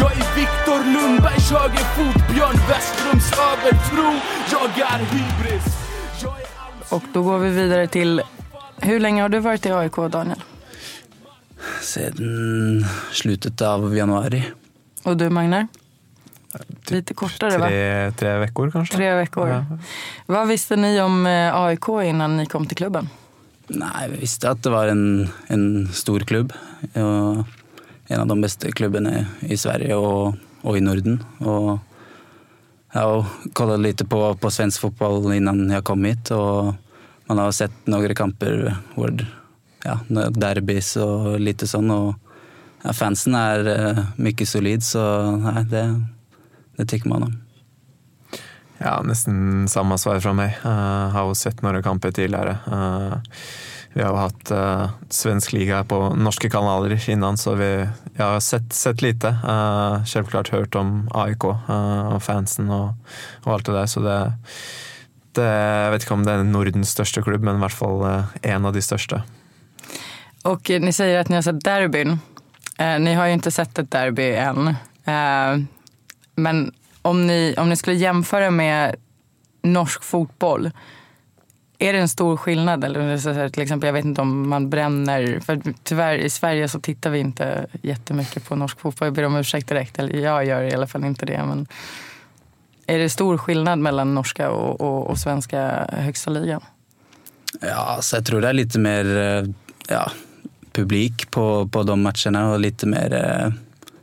Jag 0.00 0.12
är 0.12 0.34
Viktor 0.36 0.92
Lundbergs 0.92 1.50
högerfot, 1.50 2.34
Björn 2.34 2.56
Westrums 2.68 3.32
övertro. 3.32 4.20
Jag 4.52 4.92
är 4.92 4.98
hybris. 4.98 5.64
Jag 6.22 6.32
är 6.32 6.94
Och 6.94 7.02
då 7.12 7.22
går 7.22 7.38
vi 7.38 7.50
vidare 7.50 7.86
till, 7.86 8.22
hur 8.76 9.00
länge 9.00 9.22
har 9.22 9.28
du 9.28 9.38
varit 9.38 9.66
i 9.66 9.70
AIK 9.70 9.96
Daniel? 9.96 10.42
Sedan 11.82 12.84
slutet 13.12 13.60
av 13.60 13.96
januari. 13.96 14.44
Och 15.02 15.16
du 15.16 15.30
Magnar? 15.30 15.66
Lite 16.88 17.14
kortare 17.14 17.58
va? 17.58 17.66
Tre, 17.66 18.12
tre 18.12 18.38
veckor 18.38 18.70
kanske? 18.70 18.96
Tre 18.96 19.14
veckor. 19.14 19.48
Ja. 19.48 19.64
Vad 20.26 20.48
visste 20.48 20.76
ni 20.76 21.00
om 21.00 21.26
eh, 21.26 21.54
AIK 21.54 21.88
innan 21.88 22.36
ni 22.36 22.46
kom 22.46 22.66
till 22.66 22.76
klubben? 22.76 23.08
Nej, 23.66 24.10
vi 24.10 24.16
visste 24.16 24.50
att 24.50 24.62
det 24.62 24.70
var 24.70 24.86
en, 24.86 25.28
en 25.46 25.88
stor 25.92 26.20
klubb. 26.20 26.52
Och 26.80 27.46
en 28.10 28.20
av 28.20 28.26
de 28.26 28.40
bästa 28.40 28.70
klubbarna 28.70 29.26
i 29.40 29.56
Sverige 29.56 29.94
och, 29.94 30.34
och 30.60 30.78
i 30.78 30.80
Norden. 30.80 31.24
Och 31.38 31.78
jag 32.92 33.00
har 33.00 33.24
kollat 33.52 33.80
lite 33.80 34.04
på, 34.04 34.34
på 34.34 34.50
svensk 34.50 34.80
fotboll 34.80 35.32
innan 35.32 35.70
jag 35.70 35.84
kom 35.84 36.04
hit 36.04 36.30
och 36.30 36.74
man 37.26 37.38
har 37.38 37.52
sett 37.52 37.86
några 37.86 38.14
kamper 38.14 38.76
hvor 38.94 39.26
ja, 39.84 40.00
derbys 40.30 40.96
och 40.96 41.40
lite 41.40 41.66
sånt. 41.66 41.92
Och 41.92 42.14
ja, 42.82 42.92
fansen 42.92 43.34
eh, 43.34 43.40
är 43.40 44.06
mycket 44.16 44.48
solid 44.48 44.84
så 44.84 45.30
nej, 45.36 45.64
det, 45.64 46.04
det 46.76 46.86
tycker 46.86 47.08
man 47.08 47.22
om. 47.22 47.42
Ja, 48.78 49.02
nesten 49.02 49.68
samme 49.68 49.98
svar 49.98 50.20
fra 50.20 50.32
meg. 50.32 50.56
Uh, 50.64 51.12
har 51.12 51.26
jo 51.28 51.34
sett 51.36 51.58
noen 51.62 51.82
kamper 51.84 52.14
tidligere. 52.16 52.56
Uh, 52.64 53.18
vi 53.92 54.02
har 54.02 54.16
haft 54.16 54.50
uh, 54.50 54.58
eh, 54.58 54.90
svensk 55.08 55.52
liga 55.52 55.84
på 55.84 56.14
norska 56.14 56.50
kanaler 56.50 57.10
innan, 57.10 57.38
så 57.38 57.54
vi 57.54 57.88
jeg 58.16 58.26
har 58.26 58.40
sett, 58.40 58.72
sett 58.72 59.02
lite. 59.02 59.28
Eh, 59.28 59.92
uh, 59.92 60.04
självklart 60.04 60.48
hört 60.48 60.74
om 60.74 61.10
AIK 61.14 61.44
uh, 61.44 61.60
eh, 61.68 62.14
och 62.14 62.22
fansen 62.22 62.70
och, 62.70 62.92
och, 63.44 63.52
allt 63.52 63.66
det 63.66 63.72
där. 63.72 63.86
så 63.86 64.00
det, 64.00 64.32
det 65.32 65.44
jag 65.44 65.90
vet 65.90 66.02
inte 66.02 66.14
om 66.14 66.24
det 66.24 66.32
är 66.32 66.44
Nordens 66.44 66.90
största 66.90 67.22
klubb, 67.22 67.42
men 67.42 67.54
i 67.54 67.58
alla 67.58 67.68
fall 67.68 68.02
uh, 68.02 68.24
en 68.42 68.64
av 68.64 68.72
de 68.72 68.82
största. 68.82 69.22
Och 70.42 70.70
ni 70.70 70.92
säger 70.92 71.20
att 71.20 71.28
ni 71.28 71.34
har 71.34 71.42
sett 71.42 71.64
derbyn. 71.64 72.18
Ni 73.00 73.14
har 73.14 73.26
ju 73.26 73.32
inte 73.32 73.50
sett 73.50 73.78
ett 73.78 73.90
derby 73.90 74.32
än. 74.32 74.74
Men 76.34 76.72
om 77.02 77.26
ni, 77.26 77.54
om 77.58 77.68
ni 77.68 77.76
skulle 77.76 77.96
jämföra 77.96 78.50
med 78.50 78.96
norsk 79.62 80.04
fotboll, 80.04 80.70
är 81.80 81.92
det 81.92 81.98
en 81.98 82.08
stor 82.08 82.36
skillnad? 82.36 82.84
Eller 82.84 83.18
så 83.18 83.30
här, 83.30 83.48
till 83.48 83.62
exempel, 83.62 83.86
jag 83.86 83.94
vet 83.94 84.04
inte 84.04 84.20
om 84.20 84.48
man 84.48 84.70
bränner, 84.70 85.40
för 85.40 85.62
tyvärr 85.82 86.14
i 86.14 86.30
Sverige 86.30 86.68
så 86.68 86.80
tittar 86.80 87.10
vi 87.10 87.18
inte 87.18 87.66
jättemycket 87.82 88.48
på 88.48 88.56
norsk 88.56 88.80
fotboll. 88.80 89.06
Jag 89.06 89.14
ber 89.14 89.24
om 89.24 89.36
ursäkt 89.36 89.68
direkt, 89.68 89.98
eller 89.98 90.14
jag 90.14 90.46
gör 90.46 90.62
i 90.62 90.74
alla 90.74 90.86
fall 90.86 91.04
inte 91.04 91.26
det. 91.26 91.44
Men 91.46 91.66
är 92.86 92.98
det 92.98 93.08
stor 93.08 93.38
skillnad 93.38 93.78
mellan 93.78 94.14
norska 94.14 94.50
och, 94.50 94.80
och, 94.80 95.10
och 95.10 95.18
svenska 95.18 95.86
högsta 95.92 96.30
ligan? 96.30 96.60
Ja, 97.60 97.98
så 98.00 98.16
jag 98.16 98.26
tror 98.26 98.40
det 98.40 98.48
är 98.48 98.52
lite 98.52 98.78
mer 98.78 99.16
eh, 99.16 99.44
ja, 99.88 100.10
publik 100.72 101.30
på, 101.30 101.68
på 101.68 101.82
de 101.82 102.02
matcherna 102.02 102.52
och 102.52 102.60
lite 102.60 102.86
mer 102.86 103.14
eh, 103.14 103.52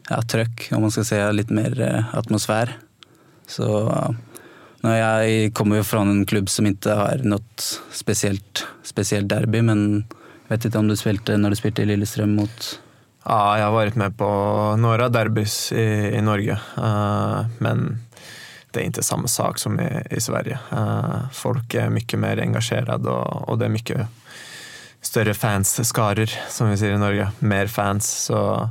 ja, 0.09 0.21
tryck, 0.21 0.71
om 0.71 0.81
man 0.81 0.91
ska 0.91 1.03
säga, 1.03 1.31
lite 1.31 1.53
mer 1.53 1.81
eh, 1.81 2.17
atmosfär. 2.17 2.77
Så 3.47 3.93
ja, 4.81 5.23
jag 5.23 5.53
kommer 5.53 5.75
ju 5.75 5.83
från 5.83 6.09
en 6.09 6.25
klubb 6.25 6.49
som 6.49 6.65
inte 6.65 6.93
har 6.93 7.17
något 7.23 7.81
speciellt, 7.91 8.67
speciellt 8.83 9.29
derby, 9.29 9.61
men 9.61 10.05
jag 10.47 10.57
vet 10.57 10.65
inte 10.65 10.77
om 10.77 10.87
du 10.87 10.95
spelade 10.95 11.37
när 11.37 11.49
du 11.49 11.55
spelade 11.55 11.81
i 11.81 11.85
Lilleström 11.85 12.35
mot 12.35 12.79
Ja, 13.27 13.57
jeg 13.59 13.65
har 13.65 13.73
vært 13.75 13.95
med 13.99 14.13
på 14.15 14.27
några 14.79 15.09
derbys 15.11 15.71
i, 15.71 16.15
i 16.15 16.21
Norge, 16.23 16.55
uh, 16.77 17.45
men 17.59 17.97
det 18.71 18.79
är 18.79 18.83
inte 18.83 19.03
samma 19.03 19.27
sak 19.27 19.59
som 19.59 19.79
i, 19.79 20.03
i 20.11 20.21
Sverige. 20.21 20.59
Uh, 20.73 21.29
folk 21.31 21.73
är 21.73 21.89
mycket 21.89 22.19
mer 22.19 22.39
engagerade 22.39 23.09
och, 23.09 23.49
och 23.49 23.57
det 23.57 23.65
är 23.65 23.69
mycket 23.69 24.07
större 25.01 25.33
fansskaror, 25.33 26.29
som 26.49 26.69
vi 26.69 26.77
säger 26.77 26.93
i 26.93 26.97
Norge. 26.97 27.31
Mer 27.39 27.67
fans, 27.67 28.23
så 28.23 28.69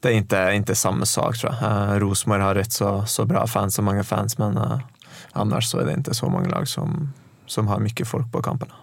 det 0.00 0.08
är 0.08 0.12
inte, 0.12 0.50
inte 0.54 0.74
samma 0.74 1.06
sak 1.06 1.38
tror 1.38 1.54
jag. 1.60 1.72
Uh, 1.72 1.98
Rosenborg 1.98 2.42
har 2.42 2.54
rätt 2.54 2.72
så, 2.72 3.06
så 3.06 3.24
bra 3.24 3.46
fans 3.46 3.78
och 3.78 3.84
många 3.84 4.04
fans, 4.04 4.38
men 4.38 4.58
uh, 4.58 4.78
annars 5.32 5.70
så 5.70 5.78
är 5.78 5.84
det 5.84 5.92
inte 5.92 6.14
så 6.14 6.28
många 6.28 6.48
lag 6.48 6.68
som, 6.68 7.12
som 7.46 7.68
har 7.68 7.78
mycket 7.78 8.08
folk 8.08 8.32
på 8.32 8.42
kamperna. 8.42 8.74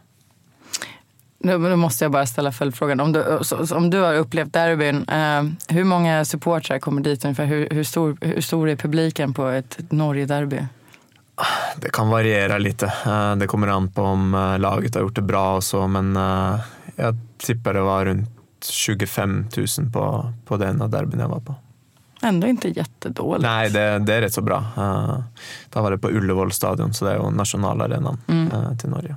Nu, 1.41 1.57
nu 1.57 1.75
måste 1.75 2.05
jag 2.05 2.12
bara 2.12 2.25
ställa 2.25 2.51
följdfrågan. 2.51 2.99
Om 2.99 3.12
du, 3.12 3.39
om 3.75 3.89
du 3.89 3.99
har 3.99 4.13
upplevt 4.13 4.53
derbyn, 4.53 5.09
eh, 5.09 5.43
hur 5.75 5.83
många 5.83 6.25
supportrar 6.25 6.79
kommer 6.79 7.01
dit 7.01 7.25
ungefär? 7.25 7.45
Hur, 7.45 7.69
hur, 7.71 7.83
stor, 7.83 8.17
hur 8.21 8.41
stor 8.41 8.69
är 8.69 8.75
publiken 8.75 9.33
på 9.33 9.47
ett 9.47 9.77
Norge-derby? 9.89 10.65
Det 11.75 11.89
kan 11.89 12.09
variera 12.09 12.57
lite. 12.57 12.85
Eh, 13.05 13.35
Det 13.35 13.47
kommer 13.47 13.67
an 13.67 13.91
på 13.91 14.01
om 14.01 14.33
eh, 14.33 14.59
laget 14.59 14.95
har 14.95 15.01
gjort 15.01 15.15
det 15.15 15.21
bra 15.21 15.55
och 15.55 15.63
så, 15.63 15.88
men 15.88 16.17
eh, 16.17 16.59
jag 16.95 17.17
tippar 17.38 17.73
det 17.73 17.81
var 17.81 18.05
runt 18.05 18.29
25 18.69 19.45
000 19.57 19.91
på, 19.93 20.33
på 20.45 20.57
den 20.57 20.91
derbyn 20.91 21.19
jag 21.19 21.29
var 21.29 21.39
på. 21.39 21.55
Ändå 22.21 22.47
inte 22.47 22.67
jättedåligt. 22.69 23.41
Nej, 23.43 23.69
det, 23.69 23.99
det 23.99 24.13
är 24.13 24.21
rätt 24.21 24.34
så 24.34 24.41
bra. 24.41 24.58
Eh, 24.77 25.19
Då 25.69 25.82
var 25.82 25.91
det 25.91 25.97
på 25.97 26.10
Ullevål 26.10 26.51
stadion, 26.51 26.93
så 26.93 27.05
det 27.05 27.12
är 27.12 27.15
ju 27.15 27.32
nationalarenan 27.32 28.17
Mm. 28.27 28.51
eh, 28.51 28.77
till 28.77 28.89
Norge. 28.89 29.15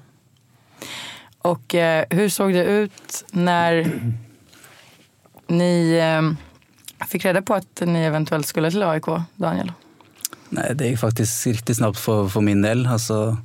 Och 1.38 1.74
eh, 1.74 2.04
hur 2.10 2.28
såg 2.28 2.52
det 2.52 2.64
ut 2.64 3.24
när 3.30 3.92
ni 5.46 6.00
fick 7.08 7.24
reda 7.24 7.42
på 7.42 7.54
att 7.54 7.82
ni 7.86 7.98
eventuellt 8.04 8.46
skulle 8.46 8.70
till 8.70 8.82
AIK, 8.82 9.04
Daniel? 9.36 9.72
Nej, 10.48 10.72
det 10.74 10.86
gick 10.88 10.98
faktiskt 10.98 11.46
riktigt 11.46 11.76
snabbt 11.76 11.98
för, 11.98 12.28
för 12.28 12.40
min 12.40 12.62
del. 12.62 12.86
Alltså, 12.86 13.36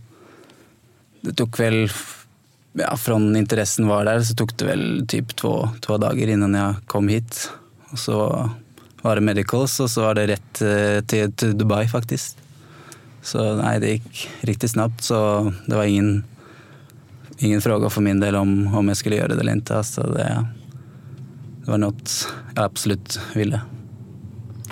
det 1.21 1.33
tog 1.33 1.57
väl, 1.57 1.89
ja, 2.73 2.97
från 2.97 3.35
intressen 3.35 3.87
var 3.87 4.05
där 4.05 4.21
så 4.21 4.35
tog 4.35 4.51
det 4.55 4.65
väl 4.65 5.05
typ 5.07 5.35
två, 5.35 5.69
två 5.81 5.97
dagar 5.97 6.27
innan 6.27 6.53
jag 6.53 6.75
kom 6.87 7.07
hit. 7.07 7.51
Och 7.89 7.99
så 7.99 8.49
var 9.07 9.15
det 9.15 9.21
medicals 9.21 9.79
och 9.79 9.89
så 9.89 10.01
var 10.01 10.13
det 10.13 10.27
rätt 10.27 10.61
eh, 10.61 11.05
till, 11.05 11.33
till 11.33 11.57
Dubai 11.57 11.87
faktiskt. 11.87 12.37
Så 13.21 13.55
nej, 13.55 13.79
det 13.79 13.87
gick 13.87 14.29
riktigt 14.41 14.71
snabbt 14.71 15.03
så 15.03 15.53
det 15.65 15.75
var 15.75 15.83
ingen, 15.83 16.23
ingen 17.37 17.61
fråga 17.61 17.89
för 17.89 18.01
min 18.01 18.19
del 18.19 18.35
om, 18.35 18.75
om 18.75 18.87
jag 18.87 18.97
skulle 18.97 19.15
göra 19.15 19.27
det 19.27 19.39
eller 19.39 19.51
inte. 19.51 19.77
Alltså 19.77 20.03
det, 20.03 20.45
det 21.65 21.71
var 21.71 21.77
något 21.77 22.27
jag 22.55 22.65
absolut 22.65 23.19
ville. 23.35 23.61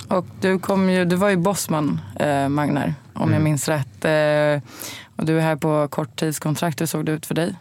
Och 0.08 0.26
du, 0.42 0.60
kom 0.60 0.90
ju, 0.90 1.06
du 1.06 1.16
var 1.16 1.30
ju 1.30 1.38
bossman, 1.38 2.02
eh, 2.20 2.50
Magnar, 2.50 2.94
om 3.14 3.34
jag 3.34 3.42
minns 3.42 3.68
rätt. 3.68 4.06
Eh, 4.06 4.72
och 5.16 5.26
du 5.26 5.38
är 5.38 5.42
här 5.42 5.56
på 5.56 5.88
korttidskontrakt. 5.88 6.82
Hur 6.82 6.86
såg 6.86 7.06
det 7.06 7.12
ut 7.12 7.26
för 7.26 7.36
dig? 7.36 7.56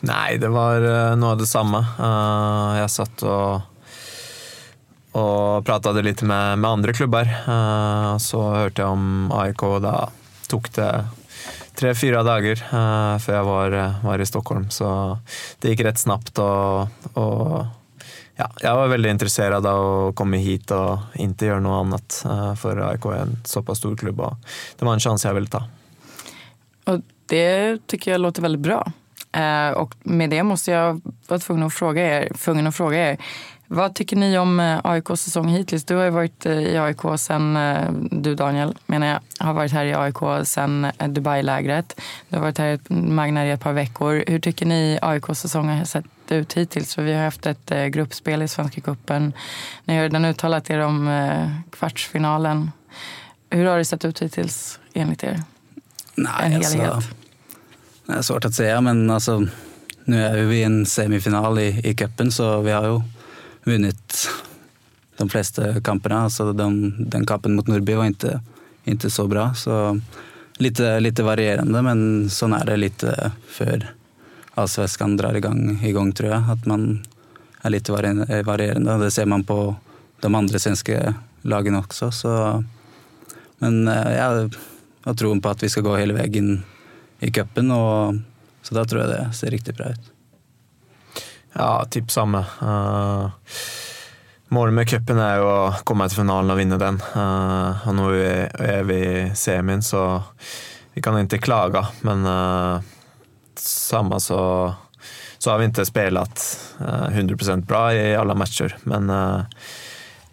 Nej, 0.00 0.38
det 0.38 0.48
var 0.48 1.10
eh, 1.10 1.16
noe 1.16 1.30
av 1.30 1.38
det 1.38 1.46
samme. 1.46 1.78
Eh, 1.98 2.78
Jeg 2.80 2.90
satt 2.90 3.22
og, 3.22 3.60
och 5.12 5.66
pratade 5.66 6.02
lite 6.02 6.24
med, 6.24 6.58
med 6.58 6.70
andra 6.70 6.92
klubbar. 6.92 7.22
Eh, 7.22 8.18
så 8.18 8.54
hörde 8.54 8.82
jag 8.82 8.90
om 8.90 9.32
AIK, 9.34 9.62
och 9.62 9.80
då 9.80 10.08
tog 10.48 10.68
det 10.74 11.04
tre, 11.74 11.94
fyra 11.94 12.22
dagar 12.22 12.52
eh, 12.72 13.34
jag 13.34 13.44
var, 13.44 13.94
var 14.04 14.18
i 14.18 14.26
Stockholm. 14.26 14.70
Så 14.70 15.18
det 15.58 15.68
gick 15.68 15.80
rätt 15.80 15.98
snabbt. 15.98 16.38
och, 16.38 16.80
och 17.12 17.66
ja, 18.36 18.50
jag 18.60 18.76
var 18.76 18.86
väldigt 18.86 19.10
intresserad 19.10 19.66
av 19.66 20.08
att 20.08 20.14
komma 20.14 20.36
hit 20.36 20.70
och 20.70 20.98
inte 21.14 21.46
göra 21.46 21.60
något 21.60 21.86
annat 21.86 22.22
eh, 22.24 22.54
för 22.54 22.90
AIK 22.90 23.04
är 23.04 23.12
en 23.12 23.36
så 23.44 23.62
pass 23.62 23.78
stor 23.78 23.96
klubb, 23.96 24.20
och 24.20 24.34
det 24.78 24.84
var 24.84 24.92
en 24.92 25.00
chans 25.00 25.24
jag 25.24 25.34
ville 25.34 25.46
ta. 25.46 25.64
Och 26.84 27.00
det 27.26 27.78
tycker 27.86 28.10
jag 28.10 28.20
låter 28.20 28.42
väldigt 28.42 28.60
bra. 28.60 28.92
Eh, 29.32 29.70
och 29.70 29.94
med 30.02 30.30
det 30.30 30.42
måste 30.42 30.70
jag 30.70 31.00
vara 31.28 31.40
tvungen 31.40 31.66
att 31.66 31.74
fråga 31.74 32.18
er, 32.18 32.32
tvungen 32.44 32.66
att 32.66 32.76
fråga 32.76 33.10
er. 33.10 33.18
Vad 33.72 33.94
tycker 33.94 34.16
ni 34.16 34.38
om 34.38 34.60
eh, 34.60 34.80
AIKs 34.84 35.20
säsong 35.20 35.48
hittills? 35.48 35.84
Du 35.84 35.96
har 35.96 36.04
ju 36.04 36.10
varit 36.10 36.46
eh, 36.46 36.52
i 36.52 36.78
AIK 36.78 37.00
sen, 37.16 37.56
eh, 37.56 37.92
du 38.10 38.34
Daniel 38.34 38.78
menar 38.86 39.06
jag, 39.06 39.46
har 39.46 39.54
varit 39.54 39.72
här 39.72 39.84
i 39.84 39.94
AIK 39.94 40.46
sen 40.46 40.86
Dubai-lägret. 40.98 42.00
Du 42.28 42.36
har 42.36 42.42
varit 42.42 42.58
här 42.58 42.68
i 42.88 42.92
Magnar 42.92 43.44
i 43.44 43.50
ett 43.50 43.60
par 43.60 43.72
veckor. 43.72 44.24
Hur 44.26 44.38
tycker 44.38 44.66
ni 44.66 44.98
AIKs 45.02 45.40
säsong 45.40 45.68
har 45.68 45.84
sett 45.84 46.04
ut 46.28 46.52
hittills? 46.52 46.94
För 46.94 47.02
vi 47.02 47.12
har 47.12 47.24
haft 47.24 47.46
ett 47.46 47.72
gruppspel 47.90 48.42
i 48.42 48.48
Svenska 48.48 48.80
cupen. 48.80 49.32
Ni 49.84 49.96
har 49.96 50.02
redan 50.02 50.24
uttalat 50.24 50.70
er 50.70 50.78
om 50.78 51.10
kvartsfinalen. 51.70 52.70
Hur 53.50 53.64
har 53.64 53.78
det 53.78 53.84
sett 53.84 54.04
ut 54.04 54.22
hittills 54.22 54.78
enligt 54.94 55.24
er? 55.24 55.42
Nej, 56.14 56.32
En 56.42 56.54
alltså, 56.54 56.78
helhet. 56.78 57.04
det 58.06 58.12
är 58.12 58.22
svårt 58.22 58.44
att 58.44 58.54
säga, 58.54 58.80
men 58.80 59.10
alltså, 59.10 59.46
Nu 60.04 60.24
är 60.24 60.36
vi 60.36 60.56
i 60.56 60.62
en 60.62 60.86
semifinal 60.86 61.58
i, 61.58 61.80
i 61.84 61.94
cupen 61.94 62.32
så 62.32 62.60
vi 62.60 62.70
har 62.72 62.84
ju 62.84 63.00
vunnit 63.64 64.28
de 65.16 65.28
flesta 65.28 65.80
kamperna. 65.80 66.30
Så 66.30 66.52
den, 66.52 66.94
den 67.10 67.26
kampen 67.26 67.54
mot 67.54 67.66
Norrby 67.66 67.94
var 67.94 68.04
inte, 68.04 68.40
inte 68.84 69.10
så 69.10 69.26
bra. 69.26 69.54
Så 69.54 70.00
lite, 70.58 71.00
lite 71.00 71.22
varierande, 71.22 71.82
men 71.82 72.30
så 72.30 72.46
är 72.54 72.64
det 72.64 72.76
lite 72.76 73.32
för 73.48 73.90
allsvenskan 74.54 75.16
drar 75.16 75.34
igång, 75.34 75.80
igång 75.84 76.12
tror 76.12 76.30
jag. 76.30 76.42
Att 76.50 76.66
man 76.66 77.02
är 77.62 77.70
lite 77.70 77.92
varierande. 78.42 78.98
Det 78.98 79.10
ser 79.10 79.26
man 79.26 79.44
på 79.44 79.76
de 80.20 80.34
andra 80.34 80.58
svenska 80.58 81.14
lagen 81.42 81.74
också. 81.74 82.12
Så, 82.12 82.64
men 83.58 83.88
eh, 83.88 84.12
jag 84.16 84.54
har 85.02 85.14
tron 85.14 85.40
på 85.40 85.48
att 85.48 85.62
vi 85.62 85.68
ska 85.68 85.80
gå 85.80 85.96
hela 85.96 86.14
vägen 86.14 86.62
i 87.18 87.30
cupen. 87.30 87.68
Så 88.62 88.74
då 88.74 88.84
tror 88.84 89.02
jag 89.02 89.10
det 89.10 89.32
ser 89.32 89.50
riktigt 89.50 89.76
bra 89.76 89.90
ut. 89.90 90.19
Ja, 91.52 91.84
typ 91.90 92.10
samme. 92.10 92.44
Uh, 92.62 93.30
målet 94.48 94.74
med 94.74 94.88
cupen 94.90 95.18
er 95.18 95.40
jo 95.40 95.48
å 95.50 95.72
komme 95.84 96.06
til 96.08 96.22
finalen 96.22 96.52
og 96.52 96.60
vinne 96.60 96.78
den. 96.80 97.00
Uh, 97.14 97.88
og 97.88 97.96
nå 97.98 98.10
er 98.14 98.86
vi 98.86 99.00
i 99.00 99.28
semien, 99.38 99.82
så 99.82 100.22
vi 100.94 101.02
kan 101.02 101.18
ikke 101.20 101.38
klage. 101.38 101.84
Men 102.06 102.26
eh, 102.26 102.74
uh, 102.74 102.80
samme 103.56 104.20
så, 104.20 104.74
så 105.38 105.50
har 105.50 105.58
vi 105.58 105.64
inte 105.64 105.86
spelat 105.86 106.58
eh, 106.80 106.86
uh, 106.86 107.08
100% 107.08 107.66
bra 107.66 107.94
i 107.94 108.16
alla 108.16 108.34
matcher. 108.34 108.76
Men 108.82 109.10
uh, 109.10 109.40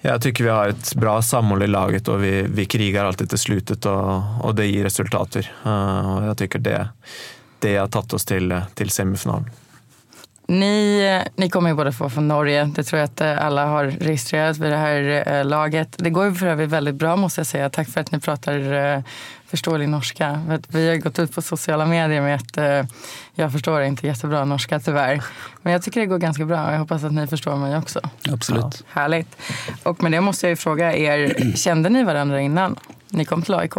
jag 0.01 0.21
tycker 0.21 0.43
vi 0.43 0.49
har 0.49 0.67
ett 0.67 0.95
bra 0.95 1.21
samhåll 1.21 1.63
i 1.63 1.67
laget 1.67 2.07
och 2.07 2.23
vi, 2.23 2.41
vi 2.41 2.65
krigar 2.65 3.05
alltid 3.05 3.29
till 3.29 3.37
slutet 3.37 3.85
och, 3.85 4.21
och 4.41 4.55
det 4.55 4.65
ger 4.65 4.83
resultat. 4.83 5.35
Uh, 5.65 6.17
och 6.17 6.25
jag 6.25 6.37
tycker 6.37 6.59
det, 6.59 6.89
det 7.59 7.77
har 7.77 7.87
tagit 7.87 8.13
oss 8.13 8.25
till, 8.25 8.61
till 8.75 8.89
semifinalen. 8.89 9.49
Ni, 10.49 11.21
ni 11.35 11.49
kommer 11.49 11.69
ju 11.69 11.75
båda 11.75 11.91
få 11.91 12.09
från 12.09 12.27
Norge. 12.27 12.71
Det 12.75 12.83
tror 12.83 12.99
jag 12.99 13.05
att 13.05 13.21
eh, 13.21 13.45
alla 13.45 13.65
har 13.65 13.85
registrerat 13.85 14.57
vid 14.57 14.71
det 14.71 14.77
här 14.77 15.23
eh, 15.27 15.45
laget. 15.45 15.95
Det 15.97 16.09
går 16.09 16.25
ju 16.25 16.35
för 16.35 16.47
övrigt 16.47 16.69
väldigt 16.69 16.95
bra 16.95 17.15
måste 17.15 17.39
jag 17.39 17.47
säga. 17.47 17.69
Tack 17.69 17.89
för 17.89 18.01
att 18.01 18.11
ni 18.11 18.19
pratar 18.19 18.73
eh, 18.73 19.01
förståelig 19.47 19.89
norska. 19.89 20.59
Vi 20.67 20.89
har 20.89 20.95
gått 20.95 21.19
ut 21.19 21.35
på 21.35 21.41
sociala 21.41 21.85
medier 21.85 22.21
med 22.21 22.35
att 22.35 22.57
eh, 22.57 22.83
jag 23.35 23.51
förstår 23.51 23.81
inte 23.81 24.07
jättebra 24.07 24.45
norska 24.45 24.79
tyvärr. 24.79 25.23
Men 25.61 25.73
jag 25.73 25.83
tycker 25.83 25.99
det 25.99 26.05
går 26.05 26.17
ganska 26.17 26.45
bra 26.45 26.65
och 26.65 26.73
jag 26.73 26.79
hoppas 26.79 27.03
att 27.03 27.13
ni 27.13 27.27
förstår 27.27 27.55
mig 27.55 27.77
också. 27.77 27.99
Absolut. 28.31 28.83
Härligt. 28.89 29.37
Och 29.83 30.03
med 30.03 30.11
det 30.11 30.21
måste 30.21 30.45
jag 30.45 30.49
ju 30.49 30.55
fråga 30.55 30.95
er, 30.95 31.51
kände 31.55 31.89
ni 31.89 32.03
varandra 32.03 32.41
innan 32.41 32.75
ni 33.09 33.25
kom 33.25 33.41
till 33.41 33.53
AIK? 33.53 33.75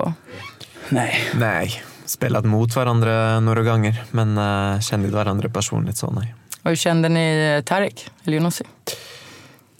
Nej. 0.88 1.20
Nej, 1.34 1.82
spelat 2.04 2.44
mot 2.44 2.76
varandra 2.76 3.40
några 3.40 3.62
gånger 3.62 4.04
men 4.10 4.38
uh, 4.38 4.80
kände 4.80 5.06
inte 5.06 5.16
varandra 5.16 5.48
personligt 5.48 5.96
så 5.96 6.10
nej. 6.10 6.34
Och 6.68 6.70
hur 6.70 6.76
kände 6.76 7.08
ni 7.08 7.54
eh, 7.56 7.64
Tarek 7.64 8.10
eller 8.24 8.34
Junossi? 8.34 8.64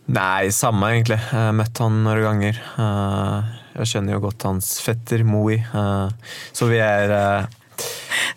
Nej, 0.05 0.53
samma 0.53 0.93
egentligen. 0.93 1.21
Jag 1.33 1.55
mött 1.55 1.79
honom 1.79 2.05
några 2.05 2.21
gånger. 2.21 2.63
Uh, 2.79 3.45
jag 3.73 3.87
känner 3.87 4.13
ju 4.13 4.19
gott 4.19 4.43
hans 4.43 4.81
fetter 4.81 5.23
Moi. 5.23 5.55
Uh, 5.75 6.11
så 6.53 6.67
vi 6.67 6.79
är... 6.79 7.09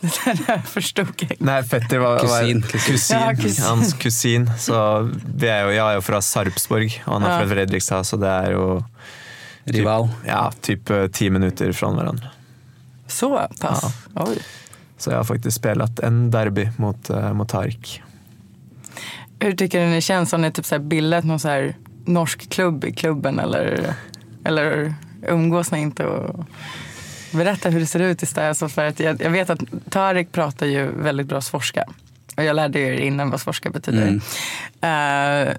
Det 0.01 0.47
där 0.47 0.57
förstod 0.57 1.07
jag 1.17 1.31
inte. 1.31 1.43
nej, 1.43 1.63
fetter 1.63 1.97
var, 1.97 2.19
Kusin. 2.19 2.61
var 2.61 2.67
kusin, 2.69 3.17
Ja, 3.19 3.31
kusin. 3.41 3.65
hans 3.65 3.93
kusin. 3.93 4.51
Så 4.59 5.09
vi 5.35 5.47
är 5.47 5.67
ju, 5.67 5.73
jag 5.73 5.91
är 5.91 5.95
ju 5.95 6.01
från 6.01 6.21
Sarpsborg 6.21 7.03
och 7.05 7.13
han 7.13 7.23
är 7.23 7.31
Ja. 7.33 7.39
från 7.39 7.49
Fredrikstad 7.49 8.03
så 8.03 8.17
det 8.17 8.27
är 8.27 8.51
ju 8.51 8.83
Rival. 9.63 10.09
ja, 10.27 10.51
typ 10.61 10.89
eh, 10.89 11.07
tio 11.07 11.29
minuter 11.29 11.71
från 11.71 11.95
varandra. 11.95 12.27
Så 13.07 13.47
pass? 13.59 13.83
Oj. 14.15 14.37
Så 14.97 15.09
jag 15.09 15.17
har 15.17 15.23
faktiskt 15.23 15.57
spelat 15.57 15.99
en 15.99 16.31
derby 16.31 16.69
mot, 16.77 17.09
mot 17.33 17.49
Tarik. 17.49 18.01
Hur 19.41 19.55
tycker 19.55 19.87
ni 19.87 19.95
det 19.95 20.01
känns? 20.01 20.31
Har 20.31 20.39
ni 20.39 20.51
typ 20.51 20.65
så 20.65 20.75
här 20.75 20.79
bildat 20.79 21.23
någon 21.23 21.39
så 21.39 21.47
här 21.47 21.75
norsk 22.05 22.49
klubb 22.49 22.85
i 22.85 22.91
klubben 22.91 23.39
eller, 23.39 23.93
eller 24.43 24.93
umgås 25.27 25.71
ni 25.71 25.79
inte? 25.79 26.05
Och 26.05 26.45
berätta 27.31 27.69
hur 27.69 27.79
det 27.79 27.85
ser 27.85 27.99
ut 27.99 28.23
istället. 28.23 28.49
Alltså 28.49 28.69
för 28.69 28.85
att 28.85 28.99
jag, 28.99 29.21
jag 29.21 29.29
vet 29.29 29.49
att 29.49 29.59
Tarek 29.89 30.31
pratar 30.31 30.65
ju 30.65 30.91
väldigt 30.91 31.27
bra 31.27 31.41
svorska. 31.41 31.85
Och 32.37 32.43
jag 32.43 32.55
lärde 32.55 32.79
er 32.79 32.93
innan 32.93 33.29
vad 33.29 33.41
svorska 33.41 33.69
betyder. 33.69 34.19
Mm. 34.81 35.47
Eh, 35.47 35.55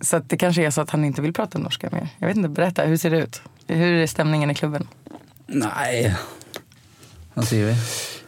så 0.00 0.16
att 0.16 0.30
det 0.30 0.36
kanske 0.36 0.66
är 0.66 0.70
så 0.70 0.80
att 0.80 0.90
han 0.90 1.04
inte 1.04 1.22
vill 1.22 1.32
prata 1.32 1.58
norska 1.58 1.88
mer. 1.92 2.08
Jag 2.18 2.28
vet 2.28 2.36
inte, 2.36 2.48
berätta. 2.48 2.84
Hur 2.84 2.96
ser 2.96 3.10
det 3.10 3.18
ut? 3.18 3.42
Hur 3.66 3.94
är 3.94 4.06
stämningen 4.06 4.50
i 4.50 4.54
klubben? 4.54 4.88
Nej. 5.46 6.16
Vad 7.34 7.48
säger 7.48 7.66
vi? 7.66 7.76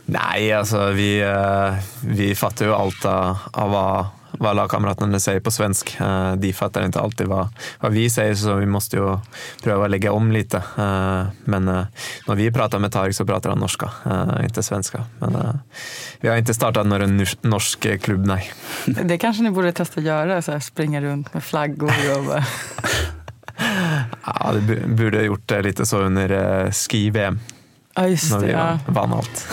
Nej, 0.04 0.52
alltså 0.52 0.90
vi, 0.90 1.20
eh, 1.20 1.74
vi 2.04 2.34
fattar 2.34 2.66
ju 2.66 2.74
allt 2.74 3.04
av, 3.04 3.38
av 3.52 3.70
vad, 3.70 4.06
vad 4.30 4.56
lagkamraterna 4.56 5.20
säger 5.20 5.40
på 5.40 5.50
svensk. 5.50 5.96
Eh, 6.00 6.32
De 6.32 6.52
fattar 6.52 6.84
inte 6.84 7.00
alltid 7.00 7.26
vad, 7.26 7.48
vad 7.80 7.92
vi 7.92 8.10
säger 8.10 8.34
så 8.34 8.54
vi 8.54 8.66
måste 8.66 8.96
ju 8.96 9.18
pröva 9.62 9.84
att 9.84 9.90
lägga 9.90 10.12
om 10.12 10.32
lite. 10.32 10.56
Eh, 10.56 11.24
Men 11.44 11.68
eh, 11.68 11.84
när 12.28 12.34
vi 12.34 12.52
pratar 12.52 12.78
med 12.78 12.92
Tarik 12.92 13.16
så 13.16 13.26
pratar 13.26 13.50
han 13.50 13.58
norska, 13.58 13.90
inte 14.42 14.62
svenska. 14.62 15.04
Men 15.18 15.58
vi 16.20 16.28
har 16.28 16.36
inte 16.36 16.54
startat 16.54 16.86
någon 16.86 17.20
nors- 17.20 17.38
norsk 17.40 18.00
klubb, 18.02 18.26
nej. 18.26 18.52
Det 18.86 19.18
kanske 19.18 19.42
ni 19.42 19.50
borde 19.50 19.72
testa 19.72 20.00
göra. 20.00 20.42
Så 20.42 20.52
här, 20.52 20.60
springa 20.60 21.00
runt 21.00 21.34
med 21.34 21.44
flaggor 21.44 21.92
och 22.18 22.24
bara... 22.24 22.44
Ja, 24.24 24.52
det 24.52 24.86
borde 24.88 25.16
ha 25.18 25.24
gjort 25.24 25.48
det 25.48 25.62
lite 25.62 25.86
så 25.86 25.98
under 25.98 26.70
ski-VM 26.72 27.40
Ja, 27.94 28.06
just 28.08 28.30
när 28.32 28.40
det. 28.40 28.46
vi 28.46 28.52
Ja. 28.52 28.78
vann 28.86 29.12
allt. 29.12 29.48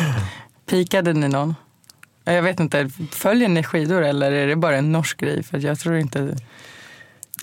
Pikade 0.70 1.12
ni 1.12 1.28
någon? 1.28 1.54
Ja, 2.26 2.32
Jag 2.32 2.42
vet 2.42 2.60
inte, 2.60 2.90
följer 3.12 3.48
ni 3.48 3.62
skidor 3.62 4.02
eller 4.02 4.32
är 4.32 4.46
det 4.46 4.56
bara 4.56 4.76
en 4.76 4.92
norsk 4.92 5.20
grej? 5.20 5.42
För 5.42 5.58
jag 5.58 5.78
tror 5.78 5.96
inte... 5.96 6.36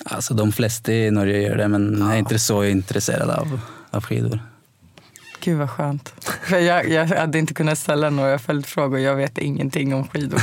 Alltså 0.05 0.33
de 0.33 0.51
flesta 0.51 0.93
i 0.93 1.11
Norge 1.11 1.41
gör 1.41 1.57
det, 1.57 1.67
men 1.67 1.97
jag 1.99 2.13
är 2.13 2.17
inte 2.17 2.39
så 2.39 2.63
intresserad 2.63 3.29
av, 3.29 3.59
av 3.89 4.03
skidor. 4.03 4.39
Gud 5.39 5.57
vad 5.57 5.69
skönt. 5.69 6.13
För 6.43 6.57
jag, 6.57 6.89
jag 6.89 7.05
hade 7.05 7.39
inte 7.39 7.53
kunnat 7.53 7.77
ställa 7.77 8.09
några 8.09 8.39
följdfrågor. 8.39 8.99
Jag 8.99 9.15
vet 9.15 9.37
ingenting 9.37 9.93
om 9.93 10.07
skidor. 10.07 10.41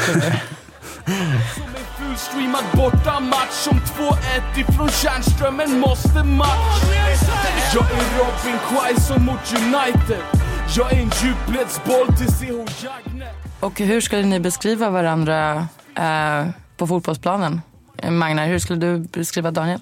en 1.05 2.07
fullstreamad 2.07 2.65
bortamatch 2.75 3.53
som 3.53 3.79
2-1 3.79 4.17
ifrån 4.57 4.89
Tjärnströmen 4.89 5.81
måste 5.81 6.25
match 6.25 6.83
Jag 7.75 7.85
är 7.91 8.19
Robin 8.19 8.61
Quaison 8.69 9.25
mot 9.25 9.53
United 9.53 10.25
Jag 10.77 10.93
är 10.93 10.97
en 10.97 11.11
djupledsboll 11.23 12.07
till 12.07 12.27
CH 12.27 12.85
Jagner 12.85 13.50
Och 13.61 13.81
hur 13.81 14.01
skulle 14.01 14.23
ni 14.23 14.41
beskriva 14.41 14.91
varandra 14.91 15.69
eh, 15.95 16.47
på 16.77 16.87
fotbollsplanen? 16.87 17.61
Magnar, 18.11 18.47
hur 18.47 18.59
skulle 18.59 18.81
du 18.81 18.99
beskriva 18.99 19.51
Daniel? 19.51 19.81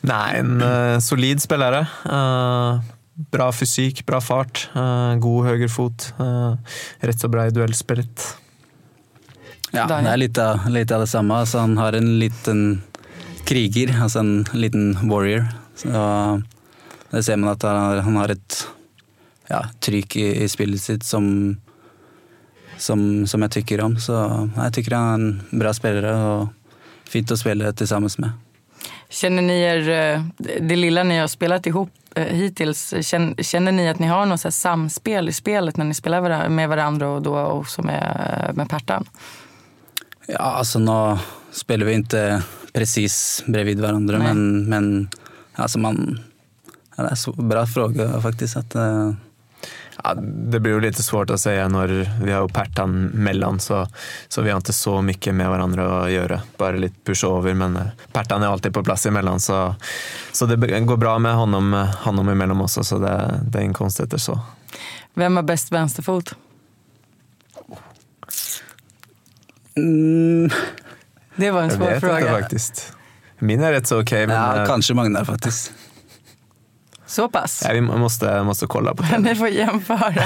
Nej, 0.00 0.38
en 0.38 0.62
eh, 0.62 0.98
solid 0.98 1.42
spelare. 1.42 1.86
Eh, 2.04 2.80
bra 3.14 3.52
fysik, 3.52 4.06
bra 4.06 4.20
fart, 4.20 4.70
eh, 4.74 5.14
god 5.14 5.46
högerfot. 5.46 6.14
Uh, 6.20 6.54
rätt 6.98 7.20
så 7.20 7.28
bra 7.28 7.46
i 7.46 7.50
duellspelet. 7.50 8.36
Ja, 9.70 9.86
Daniel? 9.86 10.04
det 10.04 10.10
är 10.10 10.16
lite, 10.16 10.60
lite 10.68 10.94
av 10.94 11.00
detsamma. 11.00 11.38
Alltså 11.38 11.58
han 11.58 11.78
har 11.78 11.92
en 11.92 12.18
liten 12.18 12.82
kriger, 13.44 14.02
alltså 14.02 14.18
en 14.18 14.46
liten 14.52 15.08
warrior. 15.08 15.46
Så 15.76 15.88
det 17.10 17.22
ser 17.22 17.36
man 17.36 17.50
att 17.50 17.62
han 17.62 17.76
har, 17.76 17.96
han 17.96 18.16
har 18.16 18.28
ett 18.28 18.68
ja, 19.46 19.66
tryck 19.80 20.16
i, 20.16 20.42
i 20.42 20.48
spelet 20.48 20.80
sitt 20.80 21.04
som, 21.04 21.56
som, 22.76 23.26
som 23.26 23.42
jag 23.42 23.50
tycker 23.50 23.80
om. 23.80 23.96
Så 23.96 24.12
ja, 24.12 24.48
jag 24.64 24.74
tycker 24.74 24.94
han 24.94 25.08
är 25.08 25.14
en 25.14 25.42
bra 25.50 25.74
spelare 25.74 26.24
och 26.24 26.48
fint 27.04 27.30
att 27.30 27.38
spela 27.38 27.72
tillsammans 27.72 28.18
med. 28.18 28.30
Känner 29.08 29.42
ni 29.42 29.60
er, 29.60 29.88
eh, 29.90 30.22
det 30.60 30.76
lilla 30.76 31.02
ni 31.02 31.18
har 31.18 31.26
spelat 31.26 31.66
ihop 31.66 31.90
eh, 32.14 32.24
hittills, 32.24 32.94
känner, 33.40 33.72
ni 33.72 33.88
att 33.88 33.98
ni 33.98 34.06
har 34.06 34.26
något 34.26 34.40
så 34.40 34.50
samspel 34.50 35.28
i 35.28 35.32
spelet 35.32 35.76
när 35.76 35.84
ni 35.84 35.94
spelar 35.94 36.48
med 36.48 36.68
varandra 36.68 37.08
och 37.08 37.22
då 37.22 37.38
också 37.38 37.82
med, 37.82 38.50
med 38.54 38.68
Pertan? 38.68 39.04
Ja, 40.26 40.38
alltså 40.38 40.78
nu 40.78 41.18
spelar 41.52 41.86
vi 41.86 41.92
inte 41.92 42.42
precis 42.72 43.44
bredvid 43.46 43.80
varandra, 43.80 44.18
Nej. 44.18 44.26
men, 44.26 44.68
men 44.68 45.08
alltså 45.54 45.78
man, 45.78 46.20
ja, 46.96 47.02
det 47.02 47.10
är 47.10 47.14
så 47.14 47.32
bra 47.32 47.66
fråga 47.66 48.20
faktiskt. 48.20 48.56
Att, 48.56 48.74
eh, 48.74 49.12
Ja, 50.04 50.14
det 50.24 50.60
blir 50.60 50.72
ju 50.72 50.80
lite 50.80 51.02
svårt 51.02 51.30
att 51.30 51.40
säga 51.40 51.68
när 51.68 52.10
vi 52.24 52.32
har 52.32 52.48
Pertan 52.48 53.04
mellan 53.04 53.60
så, 53.60 53.88
så 54.28 54.42
vi 54.42 54.50
har 54.50 54.56
inte 54.56 54.72
så 54.72 55.02
mycket 55.02 55.34
med 55.34 55.48
varandra 55.48 56.04
att 56.04 56.10
göra. 56.10 56.40
Bara 56.56 56.76
lite 56.76 56.94
pushover 57.04 57.54
men 57.54 57.76
eh, 57.76 57.82
Pertan 58.12 58.42
är 58.42 58.46
alltid 58.46 58.74
på 58.74 58.84
plats 58.84 59.06
emellan 59.06 59.40
så, 59.40 59.74
så 60.32 60.46
det 60.46 60.80
går 60.80 60.96
bra 60.96 61.18
med 61.18 61.34
honom, 61.34 61.74
eh, 61.74 61.86
honom 61.94 62.28
emellan 62.28 62.60
också 62.60 62.84
så 62.84 62.98
det, 62.98 63.40
det 63.48 63.58
är 63.58 63.62
inte 63.62 63.78
konstigt 63.78 64.22
så. 64.22 64.40
Vem 65.14 65.36
har 65.36 65.42
bäst 65.42 65.72
vänsterfot? 65.72 66.34
mm, 69.76 70.50
Det 71.36 71.50
var 71.50 71.62
en 71.62 71.68
Jag 71.68 71.76
svår 71.78 71.86
vet 71.86 72.00
fråga. 72.00 72.18
inte 72.18 72.30
faktiskt. 72.30 72.92
Min 73.38 73.62
är 73.62 73.72
rätt 73.72 73.86
så 73.86 74.00
okej 74.00 74.26
men 74.26 74.36
ja, 74.36 74.60
eh, 74.60 74.66
kanske 74.66 74.94
Magnar 74.94 75.24
faktiskt. 75.24 75.72
Så 77.14 77.28
pass? 77.28 77.62
ja, 77.66 77.72
vi 77.72 77.80
måste, 77.80 78.42
måste 78.42 78.66
kolla 78.66 78.94
på 78.94 79.02
det. 79.02 79.18
Ni 79.18 79.34
får 79.34 79.48
jämföra. 79.48 80.24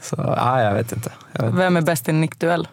Så 0.00 0.16
ja, 0.18 0.62
jag 0.62 0.74
vet 0.74 0.92
inte. 0.92 1.12
Jag 1.32 1.42
vet, 1.42 1.54
Vem 1.54 1.76
är 1.76 1.80
bäst 1.80 2.08
i 2.08 2.10
en 2.10 2.20
nickduell? 2.20 2.68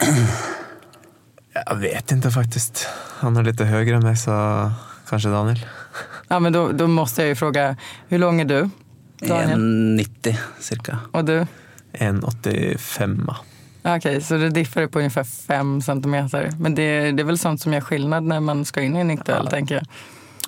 jag 1.66 1.76
vet 1.76 2.12
inte 2.12 2.30
faktiskt. 2.30 2.88
Han 3.18 3.36
är 3.36 3.42
lite 3.42 3.64
högre 3.64 3.96
än 3.96 4.02
mig 4.02 4.16
så 4.16 4.70
kanske 5.08 5.28
Daniel. 5.28 5.66
Ja, 6.28 6.38
men 6.38 6.52
då, 6.52 6.72
då 6.72 6.86
måste 6.86 7.22
jag 7.22 7.28
ju 7.28 7.34
fråga, 7.34 7.76
hur 8.08 8.18
lång 8.18 8.40
är 8.40 8.44
du? 8.44 8.70
Daniel? 9.18 9.58
1,90 9.58 10.36
cirka. 10.60 10.98
Och 11.12 11.24
du? 11.24 11.46
1,85. 11.92 13.34
Ja, 13.82 13.96
Okej, 13.96 14.20
så 14.20 14.36
det 14.36 14.50
diffar 14.50 14.86
på 14.86 14.98
ungefär 14.98 15.24
fem 15.24 15.82
centimeter. 15.82 16.50
Men 16.58 16.74
det, 16.74 17.12
det 17.12 17.22
är 17.22 17.24
väl 17.24 17.38
sånt 17.38 17.60
som 17.60 17.72
gör 17.72 17.80
skillnad 17.80 18.24
när 18.24 18.40
man 18.40 18.64
ska 18.64 18.80
in 18.80 18.96
i 18.96 19.00
en 19.00 19.08
nickduell, 19.08 19.46
tänker 19.46 19.74
jag. 19.74 19.84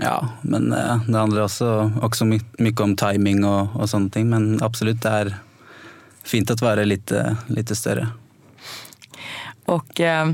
Ja, 0.01 0.29
men 0.43 0.73
eh, 0.73 1.03
det 1.09 1.19
handlar 1.19 1.43
också, 1.43 1.93
också 2.03 2.25
my- 2.25 2.41
mycket 2.59 2.81
om 2.81 2.97
timing 2.97 3.45
och, 3.45 3.77
och 3.77 3.91
sånt. 3.91 4.15
Men 4.15 4.63
absolut, 4.63 5.03
det 5.03 5.09
är 5.09 5.35
fint 6.25 6.51
att 6.51 6.63
vara 6.63 6.85
lite, 6.85 7.37
lite 7.47 7.77
större. 7.77 8.09
Och 9.65 10.01
eh, 10.01 10.33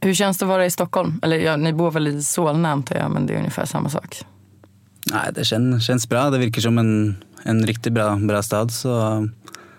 hur 0.00 0.14
känns 0.14 0.38
det 0.38 0.44
att 0.44 0.48
vara 0.48 0.66
i 0.66 0.70
Stockholm? 0.70 1.20
Eller 1.22 1.36
ja, 1.36 1.56
ni 1.56 1.72
bor 1.72 1.90
väl 1.90 2.08
i 2.08 2.22
Solna 2.22 2.70
antar 2.70 2.96
jag, 2.96 3.10
men 3.10 3.26
det 3.26 3.34
är 3.34 3.38
ungefär 3.38 3.64
samma 3.64 3.88
sak. 3.88 4.24
Nej, 5.12 5.30
det 5.34 5.44
känns, 5.44 5.86
känns 5.86 6.08
bra. 6.08 6.30
Det 6.30 6.38
virker 6.38 6.60
som 6.60 6.78
en, 6.78 7.16
en 7.42 7.66
riktigt 7.66 7.92
bra, 7.92 8.16
bra 8.16 8.42
stad. 8.42 8.72
Så 8.72 8.88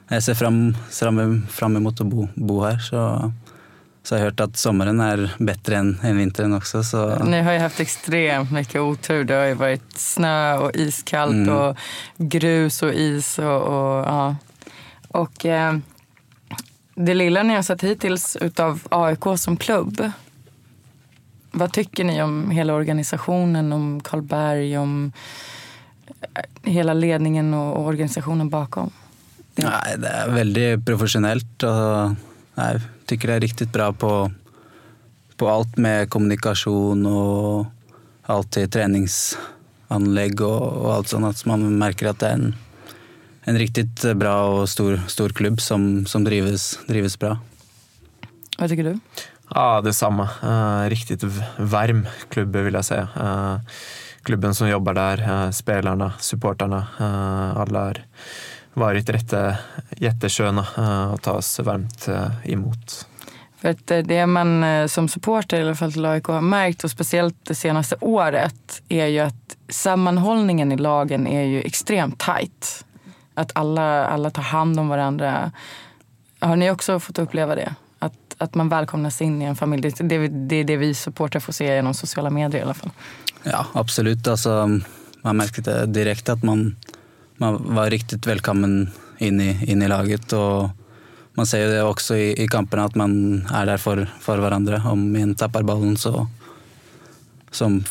jag 0.08 0.24
ser 0.24 0.34
fram, 0.34 0.76
fram, 0.91 1.48
fram 1.50 1.76
emot 1.76 2.02
att 2.02 2.08
bo, 2.08 2.28
bo 2.36 2.63
här. 2.63 2.78
Så, 2.78 3.32
så 4.06 4.15
har 4.15 4.20
jag 4.20 4.26
hört 4.26 4.39
att 4.39 4.58
sommaren 4.58 5.00
är 5.00 5.36
bättre 5.38 5.76
än, 5.78 6.00
än 6.04 6.18
vintern 6.18 6.54
också. 6.54 6.84
Så, 6.84 7.24
Ni 7.24 7.41
har 7.41 7.54
ju 7.54 7.60
haft 7.60 7.80
extremt 7.80 8.52
mycket 8.52 8.82
otur. 8.82 9.24
Det 9.24 9.34
har 9.34 9.46
ju 9.46 9.54
varit 9.54 9.98
snö 9.98 10.58
och 10.58 10.76
iskallt 10.76 11.34
Mm. 11.34 11.56
och 11.56 11.78
grus 12.18 12.84
och 12.84 12.94
is. 12.94 13.39
Och, 13.39 13.62
och, 13.62 14.06
ja. 14.06 14.36
och 15.08 15.46
eh, 15.46 15.78
det 16.96 17.13
lilla 17.13 17.44
ni 17.44 17.56
har 17.56 17.62
sett 17.62 17.84
hittills 17.84 18.36
utav 18.41 18.80
AIK 18.89 19.24
som 19.38 19.58
klubb. 19.58 20.12
Vad 21.52 21.74
tycker 21.74 22.04
ni 22.04 22.22
om 22.24 22.52
hela 22.52 22.74
organisationen, 22.74 23.74
om 23.74 24.02
Karlberg, 24.02 24.78
om 24.78 25.12
eh, 26.22 26.72
hela 26.72 26.94
ledningen 26.94 27.54
och, 27.54 27.86
organisationen 27.86 28.50
bakom? 28.50 28.91
nej, 29.56 29.96
det 29.98 30.08
är 30.08 30.30
väldigt 30.30 30.86
professionellt. 30.86 31.63
Och, 31.63 32.15
nej, 32.56 32.80
tycker 33.06 33.28
det 33.28 33.34
är 33.34 33.39
riktigt 33.39 33.74
bra 33.74 33.94
på, 33.94 34.32
på 35.38 35.50
allt 35.50 35.78
med 35.78 36.10
kommunikation 36.10 37.06
och 37.06 37.65
allt 38.22 38.52
till 38.52 38.70
träningsanlägg 38.72 40.41
och, 40.41 40.62
och 40.62 40.94
allt 40.94 41.08
sånt. 41.08 41.38
Så 41.38 41.50
man 41.50 41.78
märker 41.78 42.08
att 42.08 42.20
det 42.20 42.28
är 42.28 42.34
en, 42.34 42.56
en 43.44 43.58
riktigt 43.58 44.15
bra 44.15 44.62
och 44.62 44.70
stor, 44.70 45.02
stor 45.08 45.30
klubb 45.30 45.62
som, 45.62 46.06
som 46.06 46.24
drivs, 46.24 46.80
drivs 46.88 47.20
bra. 47.20 47.38
Vad 48.58 48.70
tycker 48.70 48.84
du? 48.84 49.00
Ja, 49.50 49.82
detsamma. 49.82 50.30
Uh, 50.44 50.89
riktigt 50.89 51.24
v- 51.24 51.44
varm 51.58 52.08
klubb 52.30 52.56
vill 52.56 52.74
jag 52.74 52.86
säga. 52.86 53.08
Eh, 53.20 53.60
klubben 54.24 54.56
som 54.56 54.70
jobbar 54.70 54.94
där, 54.94 55.46
eh, 55.46 55.52
spelarna, 55.52 56.13
supportarna, 56.20 56.88
uh, 57.00 57.58
alla 57.58 57.80
har 57.80 58.06
varit 58.76 59.10
rätt, 59.10 59.34
jättesköna 59.98 60.66
uh, 60.78 61.14
och 61.14 61.22
tas 61.22 61.60
varmt 61.60 62.08
eh, 62.08 62.32
emot. 62.44 63.08
För 63.66 63.70
att 63.70 63.92
eh, 63.92 63.98
det 63.98 64.26
man 64.26 64.64
eh, 64.64 64.88
som 64.88 65.08
supporter 65.08 65.60
i 65.60 65.62
alla 65.62 65.76
fall 65.76 65.94
till 65.94 66.06
AIK 66.06 66.26
har 66.26 66.42
märkt 66.42 66.84
och 66.84 66.92
speciellt 66.92 67.36
det 67.44 67.56
senaste 67.56 67.96
året 68.00 68.82
är 68.90 69.06
ju 69.06 69.20
att 69.20 69.58
sammanhållningen 69.70 70.72
i 70.72 70.78
lagen 70.78 71.28
är 71.28 71.44
ju 71.44 71.62
extremt 71.62 72.20
tajt. 72.20 72.86
Att 73.34 73.52
alla, 73.54 74.06
alla 74.06 74.30
tar 74.30 74.42
hand 74.42 74.80
om 74.80 74.88
varandra. 74.88 75.52
Har 76.40 76.56
ni 76.56 76.72
också 76.72 77.00
fått 77.00 77.20
uppleva 77.20 77.56
det? 77.56 77.76
Att, 78.00 78.36
att 78.38 78.56
man 78.56 78.70
välkomnas 78.70 79.22
in 79.22 79.42
i 79.42 79.46
en 79.46 79.56
familj. 79.56 79.82
Det, 79.82 80.04
det, 80.04 80.28
det 80.28 80.56
är 80.56 80.64
det 80.64 80.78
vi 80.78 80.94
supportrar 80.94 81.40
får 81.40 81.54
se 81.54 81.76
genom 81.76 81.94
sociala 81.94 82.30
medier 82.30 82.62
i 82.62 82.64
alla 82.64 82.74
fall. 82.74 82.90
Ja, 83.44 83.66
absolut. 83.74 84.28
Alltså, 84.28 84.80
man 85.22 85.38
märkte 85.38 85.86
direkt 85.86 86.30
att 86.30 86.44
man, 86.44 86.76
man 87.38 87.76
var 87.76 87.89
riktigt 87.89 88.28
välkommen 88.28 88.89
in 89.17 89.41
i, 89.41 89.71
in 89.71 89.82
i 89.82 89.88
laget. 89.88 90.34
Och 90.34 90.69
man 91.34 91.45
ser 91.45 91.67
det 91.67 91.84
också 91.84 92.15
i, 92.15 92.43
i 92.43 92.48
kamperna 92.48 92.84
att 92.84 92.95
man 92.95 93.41
är 93.54 93.65
där 93.65 93.78
för, 93.78 94.10
för 94.19 94.38
varandra. 94.38 94.84
Om 94.86 95.15
en 95.15 95.36
tappar 95.36 95.63
bollen 95.63 95.98
så 95.98 96.28
som 97.52 97.84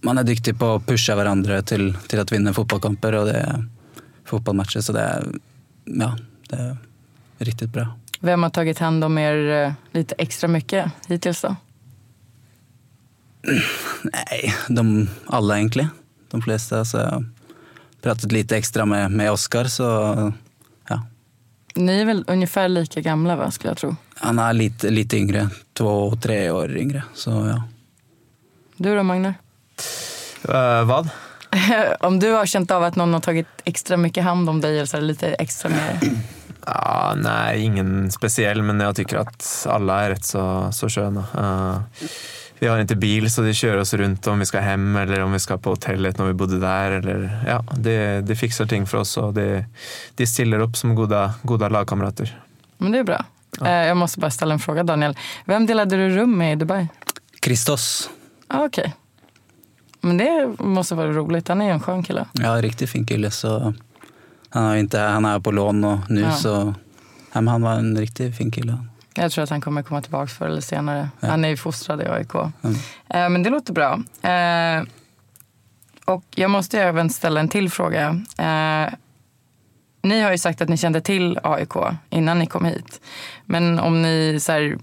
man 0.00 0.18
är 0.18 0.24
duktig 0.24 0.58
på 0.58 0.74
att 0.74 0.86
pusha 0.86 1.16
varandra 1.16 1.62
till, 1.62 1.96
till 2.06 2.20
att 2.20 2.32
vinna 2.32 2.52
fotbollskamper 2.52 3.12
och 3.12 3.26
det 3.26 3.32
är 3.32 3.64
fotbollsmatcher. 4.24 4.80
Så 4.80 4.92
det 4.92 5.00
är, 5.00 5.26
ja, 5.84 6.18
det 6.48 6.56
är 6.56 6.76
riktigt 7.38 7.70
bra. 7.70 7.88
Vem 8.20 8.42
har 8.42 8.50
tagit 8.50 8.78
hand 8.78 9.04
om 9.04 9.18
er 9.18 9.64
eh, 9.64 9.72
lite 9.92 10.14
extra 10.18 10.48
mycket 10.48 10.92
hittills 11.08 11.40
då? 11.40 11.56
Nej, 14.02 14.54
de, 14.68 15.08
alla 15.26 15.58
egentligen. 15.58 15.88
De 16.30 16.42
flesta. 16.42 16.84
Så 16.84 17.24
pratat 18.02 18.32
lite 18.32 18.56
extra 18.56 18.84
med, 18.84 19.10
med 19.10 19.32
Oskar 19.32 19.64
så 19.64 19.82
ja. 20.88 21.02
Ni 21.74 22.00
är 22.00 22.04
väl 22.04 22.24
ungefär 22.26 22.68
lika 22.68 23.00
gamla 23.00 23.36
va, 23.36 23.50
skulle 23.50 23.70
jag 23.70 23.78
tro? 23.78 23.96
Han 24.14 24.38
är 24.38 24.52
lite, 24.52 24.90
lite 24.90 25.16
yngre, 25.16 25.48
två, 25.72 26.16
tre 26.16 26.50
år 26.50 26.76
yngre. 26.76 27.02
Så 27.14 27.30
ja. 27.30 27.62
Du 28.76 28.96
då 28.96 29.02
Magnar? 29.02 29.34
Uh, 30.48 30.84
vad? 30.84 31.08
om 32.00 32.18
du 32.18 32.32
har 32.32 32.46
känt 32.46 32.70
av 32.70 32.82
att 32.82 32.96
någon 32.96 33.12
har 33.12 33.20
tagit 33.20 33.46
extra 33.64 33.96
mycket 33.96 34.24
hand 34.24 34.48
om 34.48 34.60
dig 34.60 34.76
eller 34.76 34.86
så 34.86 35.00
lite 35.00 35.28
extra 35.28 35.68
mer 35.68 36.00
Ja, 36.66 37.14
nej, 37.16 37.60
ingen 37.60 38.12
speciell, 38.12 38.62
men 38.62 38.80
jag 38.80 38.96
tycker 38.96 39.16
att 39.16 39.66
alla 39.70 40.04
är 40.04 40.10
rätt 40.10 40.24
så, 40.24 40.68
så 40.72 40.88
sköna. 40.88 41.24
Eh, 41.34 42.06
vi 42.58 42.66
har 42.66 42.78
inte 42.78 42.96
bil, 42.96 43.30
så 43.32 43.42
de 43.42 43.54
kör 43.54 43.76
oss 43.76 43.94
runt 43.94 44.26
om 44.26 44.38
vi 44.38 44.46
ska 44.46 44.60
hem 44.60 44.96
eller 44.96 45.20
om 45.20 45.32
vi 45.32 45.38
ska 45.38 45.58
på 45.58 45.70
hotellet 45.70 46.18
när 46.18 46.24
vi 46.26 46.32
bodde 46.32 46.58
där. 46.60 46.90
Eller, 46.90 47.44
ja, 47.46 47.64
det, 47.78 48.20
det 48.20 48.36
fixar 48.36 48.66
ting 48.66 48.86
för 48.86 48.98
oss 48.98 49.16
och 49.16 49.34
det, 49.34 49.64
de 50.14 50.26
ställer 50.26 50.58
upp 50.58 50.76
som 50.76 50.94
goda, 50.94 51.34
goda 51.42 51.68
lagkamrater. 51.68 52.40
Men 52.78 52.92
det 52.92 52.98
är 52.98 53.04
bra. 53.04 53.24
Eh, 53.64 53.70
Jag 53.86 53.96
måste 53.96 54.20
bara 54.20 54.30
ställa 54.30 54.52
en 54.54 54.58
fråga 54.60 54.82
Daniel. 54.82 55.16
Vem 55.44 55.66
delade 55.66 55.96
du 55.96 56.10
rum 56.16 56.38
med 56.38 56.52
i 56.52 56.56
Dubai? 56.56 56.88
Kristos, 57.40 58.10
Ah, 58.48 58.64
Okej. 58.64 58.94
Men 60.00 60.16
det 60.18 60.54
måste 60.58 60.94
vara 60.94 61.12
roligt. 61.12 61.48
Han 61.48 61.62
är 61.62 61.70
en 61.72 61.80
skön 61.80 62.02
kille. 62.02 62.26
ja, 62.32 62.62
riktigt 62.62 62.90
fin 62.90 63.06
kille. 63.06 63.30
Så 63.30 63.74
han, 64.50 64.64
har 64.64 64.76
inte, 64.76 64.98
han 65.00 65.24
är 65.24 65.40
på 65.40 65.50
lån 65.50 65.84
och 65.84 65.98
nu 66.10 66.20
Ja. 66.20 66.32
så 66.32 66.74
ja, 67.32 67.40
men 67.40 67.48
han 67.48 67.62
var 67.62 67.72
en 67.72 67.98
riktigt 67.98 68.36
fin 68.36 68.50
kille. 68.50 68.78
Jag 69.16 69.32
tror 69.32 69.44
att 69.44 69.50
han 69.50 69.60
kommer 69.60 69.82
komma 69.82 70.02
tillbaka 70.02 70.26
förr 70.26 70.46
eller 70.46 70.60
senare. 70.60 71.08
Ja. 71.20 71.28
Han 71.28 71.44
är 71.44 71.48
ju 71.48 71.56
fostrad 71.56 72.02
i 72.02 72.06
AIK. 72.06 72.34
Mm. 72.34 72.76
Eh, 73.08 73.28
Men 73.28 73.42
det 73.42 73.50
låter 73.50 73.72
bra. 73.72 73.92
Eh, 74.30 74.82
Och 76.04 76.24
jag 76.34 76.50
måste 76.50 76.82
även 76.82 77.10
ställa 77.10 77.40
en 77.40 77.48
till 77.48 77.70
fråga. 77.70 78.20
Eh, 78.38 78.92
Ni 80.02 80.20
har 80.20 80.30
ju 80.32 80.38
sagt 80.38 80.60
att 80.62 80.68
ni 80.68 80.76
kände 80.76 81.00
till 81.00 81.38
AIK 81.42 81.74
innan 82.10 82.38
ni 82.38 82.46
kom 82.46 82.64
hit. 82.64 83.00
Men 83.44 83.78
om 83.78 84.02
ni 84.02 84.38
så 84.40 84.52
här, 84.52 84.78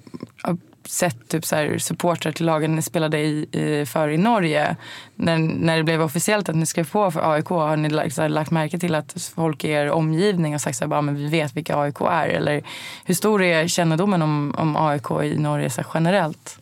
sett 0.94 1.28
typ 1.28 1.46
så 1.46 1.56
här, 1.56 1.78
supportrar 1.78 2.32
till 2.32 2.46
lagen 2.46 2.76
ni 2.76 2.82
spelade 2.82 3.18
i, 3.20 3.48
i, 3.52 3.86
för 3.86 4.10
i 4.10 4.18
Norge. 4.18 4.76
När, 5.16 5.38
när 5.38 5.78
det 5.78 5.84
blev 5.84 6.02
officiellt 6.02 6.50
att 6.50 6.56
ni 6.56 6.66
skrev 6.66 6.90
på 6.90 7.12
för 7.12 7.34
AIK 7.34 7.48
har 7.48 7.78
ni 7.78 7.90
lagt, 7.90 8.18
här, 8.18 8.30
lagt 8.30 8.52
märke 8.52 8.80
till 8.80 8.96
att 8.96 9.32
folk 9.36 9.64
i 9.64 9.70
er 9.70 9.90
omgivning 9.90 10.52
har 10.54 10.60
sagt 10.60 10.82
att 10.82 10.90
bara, 10.90 11.02
men 11.02 11.16
vi 11.16 11.28
vet 11.28 11.58
vilka 11.58 11.78
AIK 11.78 12.02
är? 12.02 12.28
Eller 12.28 12.64
hur 13.06 13.16
stor 13.16 13.44
är 13.44 13.68
kännedomen 13.68 14.22
om, 14.22 14.56
om 14.58 14.76
AIK 14.76 15.12
i 15.24 15.38
Norge 15.38 15.70
så 15.70 15.82
här, 15.82 15.90
generellt? 15.94 16.60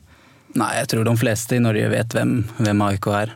Nej, 0.48 0.80
jag 0.80 0.89
tror 0.89 1.04
de 1.04 1.17
flesta 1.17 1.56
i 1.56 1.60
Norge 1.60 1.89
vet 1.89 2.15
vem, 2.15 2.48
vem 2.58 2.82
AIK 2.82 3.08
är. 3.08 3.28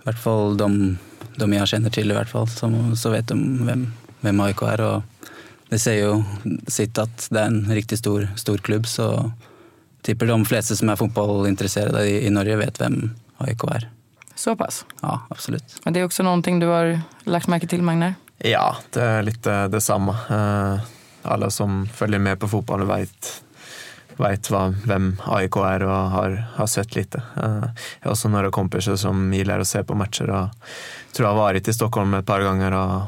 I 0.00 0.04
hvert 0.04 0.22
fall 0.22 0.56
de, 0.56 0.98
de 1.36 1.52
jag 1.52 1.68
känner 1.68 1.90
till 1.90 2.10
i 2.10 2.14
hvert 2.14 2.30
fall, 2.30 2.48
så, 2.48 2.96
så 2.96 3.10
vet 3.10 3.28
de 3.28 3.66
vem, 3.66 3.92
vem 4.20 4.40
AIK 4.40 4.62
är. 4.62 4.80
Och 4.80 5.02
det 5.68 5.78
säger 5.78 6.06
ju 6.06 6.22
sitt 6.66 6.98
att 6.98 7.28
det 7.30 7.40
är 7.40 7.46
en 7.46 7.74
riktigt 7.74 7.98
stor, 7.98 8.28
stor 8.36 8.58
klubb, 8.58 8.86
så 8.86 9.32
tipper 10.04 10.26
de 10.26 10.44
flesta 10.44 10.74
som 10.76 10.88
är 10.88 10.96
fotbollintresserade 10.96 12.04
i, 12.06 12.26
i 12.26 12.30
Norge 12.30 12.56
vet 12.56 12.80
vem 12.80 13.10
AIK 13.38 13.64
är. 13.64 13.90
Så 14.34 14.56
pass? 14.56 14.84
Ja, 15.02 15.20
absolut. 15.30 15.80
Men 15.84 15.92
det 15.92 16.00
är 16.00 16.04
också 16.04 16.22
någonting 16.22 16.58
du 16.60 16.66
har 16.66 17.00
lagt 17.24 17.46
märke 17.46 17.66
till, 17.66 17.82
Magnar? 17.82 18.14
Ja, 18.38 18.76
det 18.90 19.02
är 19.02 19.22
lite 19.22 19.68
detsamma. 19.68 20.16
Eh, 20.30 20.80
Alla 21.22 21.50
som 21.50 21.88
följer 21.94 22.18
med 22.18 22.40
på 22.40 22.48
fotboll 22.48 22.82
vet, 22.86 23.42
vet 24.16 24.50
vad, 24.50 24.74
vem 24.86 25.16
AIK 25.26 25.56
är 25.56 25.82
och 25.82 25.96
har, 26.10 26.44
har 26.54 26.66
sett 26.66 26.94
lite. 26.96 27.22
Eh, 27.36 27.62
Jag 28.00 28.08
har 28.08 28.10
också 28.10 28.28
några 28.28 28.50
kompisar 28.50 28.96
som 28.96 29.32
gillar 29.32 29.60
att 29.60 29.68
se 29.68 29.84
på 29.84 29.94
matcher 29.94 30.30
och 30.30 30.48
tror 31.12 31.28
jag 31.28 31.34
har 31.34 31.42
varit 31.42 31.68
i 31.68 31.72
Stockholm 31.74 32.14
ett 32.14 32.26
par 32.26 32.40
gånger 32.42 32.72
och, 32.72 33.02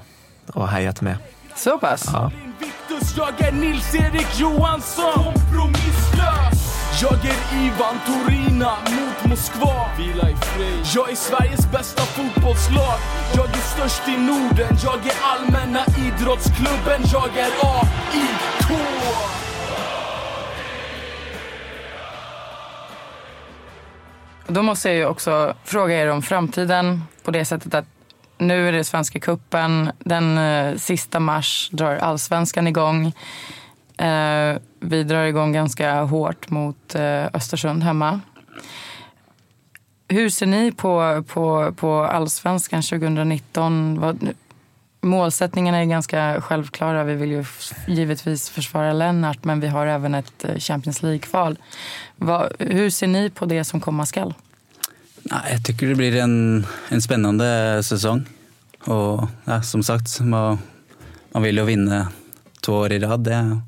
och 0.55 0.69
hejat 0.69 1.01
med. 1.01 1.17
Så 1.57 1.79
pass? 1.79 2.05
Ja. 2.13 2.31
Jag 7.03 7.25
är 7.25 7.67
Ivan 7.67 7.99
Torina 8.07 8.77
mot 8.81 9.31
Moskva 9.31 9.91
Vila 9.99 10.31
i 10.31 10.37
fred. 10.37 10.87
Jag 10.95 11.11
är 11.11 11.15
Sveriges 11.15 11.73
bästa 11.73 12.03
fotbollslag 12.03 12.99
Jag 13.35 13.45
är 13.47 13.61
störst 13.61 14.09
i 14.09 14.17
Norden 14.17 14.77
Jag 14.85 15.07
är 15.07 15.15
allmänna 15.23 15.81
idrottsklubben 15.99 17.03
Jag 17.13 17.37
är 17.37 17.51
AIK 17.63 18.81
Då 24.47 24.63
måste 24.63 24.89
jag 24.89 24.97
ju 24.97 25.07
också 25.07 25.55
fråga 25.65 26.03
er 26.03 26.11
om 26.11 26.23
framtiden 26.23 27.03
på 27.23 27.31
det 27.31 27.45
sättet 27.45 27.75
att 27.75 27.87
nu 28.39 28.69
är 28.69 28.73
det 28.73 28.85
Svenska 28.85 29.21
kuppen. 29.21 29.91
Den 29.99 30.39
eh, 30.39 30.77
sista 30.77 31.21
mars 31.21 31.69
drar 31.73 31.97
allsvenskan 31.97 32.67
igång. 32.67 33.13
Eh, 33.97 34.59
vi 34.81 35.05
drar 35.05 35.25
igång 35.25 35.53
ganska 35.53 36.03
hårt 36.03 36.51
mot 36.51 36.95
eh, 36.95 37.27
Östersund 37.33 37.83
hemma. 37.83 38.21
Hur 40.09 40.31
ser 40.31 40.47
ni 40.47 40.73
på, 40.73 41.25
på, 41.29 41.75
på 41.77 42.05
allsvenskan 42.05 42.83
2019? 42.83 44.01
Vad, 44.01 44.29
målsättningarna 45.01 45.79
är 45.79 45.85
ganska 45.85 46.41
självklara. 46.41 47.05
Vi 47.05 47.15
vill 47.15 47.31
ju 47.31 47.45
givetvis 47.87 48.51
försvara 48.51 48.93
Lennart 48.93 49.45
men 49.45 49.61
vi 49.61 49.67
har 49.67 49.87
även 49.87 50.15
ett 50.15 50.45
eh, 50.45 50.59
Champions 50.59 51.03
League-kval. 51.03 51.59
Hur 52.59 52.91
ser 52.91 53.07
ni 53.07 53.31
på 53.31 53.47
det 53.47 53.65
som 53.65 53.81
komma 53.81 54.07
skall? 54.07 54.35
Nej, 55.23 55.53
jag 55.53 55.65
tycker 55.65 55.87
det 55.87 55.95
blir 55.95 56.17
en, 56.17 56.67
en 56.89 57.03
spännande 57.03 57.83
säsong. 57.83 58.25
Och 58.85 59.29
ja, 59.45 59.63
som 59.63 59.83
sagt, 59.83 60.21
man, 60.21 60.59
man 61.33 61.43
vill 61.43 61.57
ju 61.57 61.65
vinna 61.65 62.09
två 62.61 62.73
år 62.73 62.93
i 62.93 62.99
rad. 62.99 63.21
Det, 63.21 63.61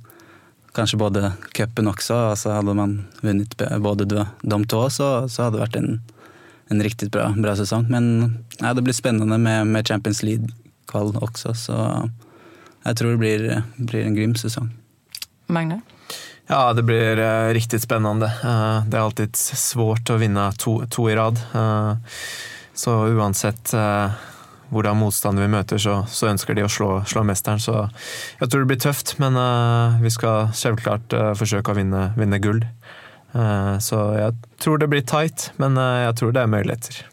kanske 0.79 0.97
både 0.97 1.33
cupen 1.53 1.89
också. 1.89 2.15
Alltså 2.15 2.51
hade 2.51 2.75
man 2.75 3.05
vunnit 3.21 3.63
både 3.79 4.27
de, 4.41 4.67
två 4.67 4.91
så, 4.91 5.29
så 5.29 5.43
hade 5.43 5.57
det 5.57 5.61
varit 5.61 5.77
en, 5.77 6.03
en 6.69 6.83
riktigt 6.83 7.13
bra, 7.13 7.35
bra 7.37 7.57
säsong. 7.57 7.87
Men 7.91 8.37
ja, 8.59 8.75
det 8.75 8.83
blir 8.83 8.95
spännande 8.95 9.39
med, 9.39 9.67
med 9.67 9.89
Champions 9.89 10.23
League-kval 10.23 11.17
också. 11.17 11.55
Så 11.55 12.09
jag 12.83 12.97
tror 12.97 13.11
det 13.11 13.17
blir, 13.17 13.63
blir 13.77 14.05
en 14.05 14.15
grym 14.15 14.35
säsong. 14.35 14.71
Magne? 15.47 15.81
Ja, 16.47 16.73
det 16.73 16.83
blir 16.83 17.19
eh, 17.19 17.49
riktigt 17.55 17.83
spännande. 17.83 18.27
Eh, 18.27 18.87
det 18.87 18.97
är 18.97 19.01
alltid 19.01 19.37
svårt 19.37 20.11
att 20.11 20.21
vinna 20.21 20.53
to 20.91 21.11
i 21.11 21.17
rad. 21.17 21.41
Eh, 21.55 21.97
så 22.75 23.07
oavsett 23.07 23.75
hvordan 24.69 24.97
motstand 24.97 25.41
vi 25.41 25.49
möter 25.49 25.79
så, 25.79 26.07
så 26.09 26.27
önskar 26.27 26.55
de 26.55 26.63
att 26.63 26.71
slå, 26.71 27.05
slå 27.05 27.23
mästaren. 27.23 27.61
Så 27.61 27.91
jag 28.39 28.51
tror 28.51 28.61
det 28.61 28.67
blir 28.67 28.79
tufft, 28.79 29.19
men 29.19 29.37
eh, 29.37 30.03
vi 30.03 30.11
ska 30.11 30.49
självklart 30.53 31.13
eh, 31.13 31.35
försöka 31.35 31.73
vinna, 31.73 32.13
vinna 32.17 32.39
guld. 32.39 32.67
Eh, 33.33 33.79
så 33.79 33.95
jag 33.95 34.35
tror 34.59 34.79
det 34.79 34.87
blir 34.87 35.03
tight, 35.03 35.53
men 35.57 35.77
jag 35.77 36.17
tror 36.17 36.33
det 36.33 36.41
är 36.41 36.47
möjligheter. 36.47 37.07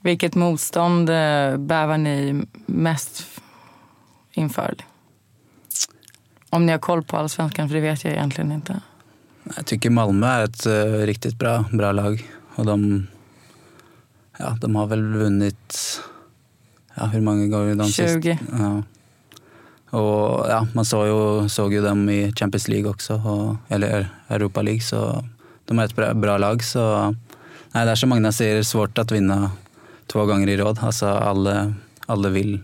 Vilket 0.00 0.34
motstånd 0.34 1.10
eh, 1.10 1.56
bävar 1.56 1.98
ni 1.98 2.46
mest 2.66 3.24
inför? 4.32 4.74
Om 6.50 6.66
ni 6.66 6.72
har 6.72 6.78
koll 6.78 7.02
på 7.02 7.16
allsvenskan, 7.16 7.68
för 7.68 7.74
det 7.74 7.80
vet 7.80 8.04
jag 8.04 8.12
egentligen 8.12 8.52
inte. 8.52 8.80
Jag 9.56 9.66
tycker 9.66 9.90
Malmö 9.90 10.26
är 10.26 10.44
ett 10.44 10.66
eh, 10.66 11.06
riktigt 11.06 11.38
bra, 11.38 11.64
bra 11.72 11.92
lag. 11.92 12.30
Och 12.54 12.66
de, 12.66 13.06
ja, 14.38 14.56
de 14.60 14.76
har 14.76 14.86
väl 14.86 15.12
vunnit, 15.14 16.00
ja, 16.94 17.04
hur 17.04 17.20
många 17.20 17.46
gånger? 17.46 17.74
De 17.74 17.88
20. 17.88 18.38
ja. 18.52 18.82
Och 19.98 20.46
ja, 20.48 20.66
man 20.72 20.84
såg 20.84 21.06
ju, 21.06 21.48
såg 21.48 21.72
ju 21.72 21.82
dem 21.82 22.08
i 22.10 22.32
Champions 22.32 22.68
League 22.68 22.90
också, 22.90 23.14
och, 23.14 23.56
eller 23.68 24.08
Europa 24.28 24.62
League, 24.62 24.80
så 24.80 25.24
de 25.64 25.78
är 25.78 25.84
ett 25.84 25.96
bra, 25.96 26.14
bra 26.14 26.38
lag. 26.38 26.64
Så 26.64 27.14
nej, 27.72 27.84
det 27.84 27.90
är 27.90 27.94
som 27.94 28.08
Magna 28.08 28.32
säger, 28.32 28.62
svårt 28.62 28.98
att 28.98 29.12
vinna 29.12 29.50
två 30.06 30.26
gånger 30.26 30.48
i 30.48 30.56
rad. 30.56 30.78
Alltså 30.82 31.06
alla, 31.06 31.74
alla 32.06 32.28
vill 32.28 32.60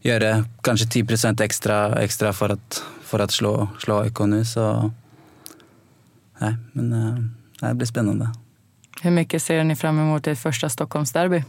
göra 0.00 0.44
kanske 0.60 0.86
10 0.86 1.04
procent 1.04 1.40
extra, 1.40 2.00
extra 2.02 2.32
för 2.32 2.48
att, 2.48 2.82
för 3.02 3.18
att 3.18 3.30
slå, 3.30 3.68
slå 3.78 4.00
AIK 4.00 4.18
nu. 4.20 4.44
Så 4.44 4.90
nej, 6.38 6.56
men 6.72 6.92
eh, 6.92 7.68
det 7.68 7.74
blir 7.74 7.86
spännande. 7.86 8.28
Hur 9.02 9.10
mycket 9.10 9.42
ser 9.42 9.64
ni 9.64 9.76
fram 9.76 9.98
emot 9.98 10.26
ert 10.26 10.38
första 10.38 10.68
Stockholmsderby? 10.68 11.44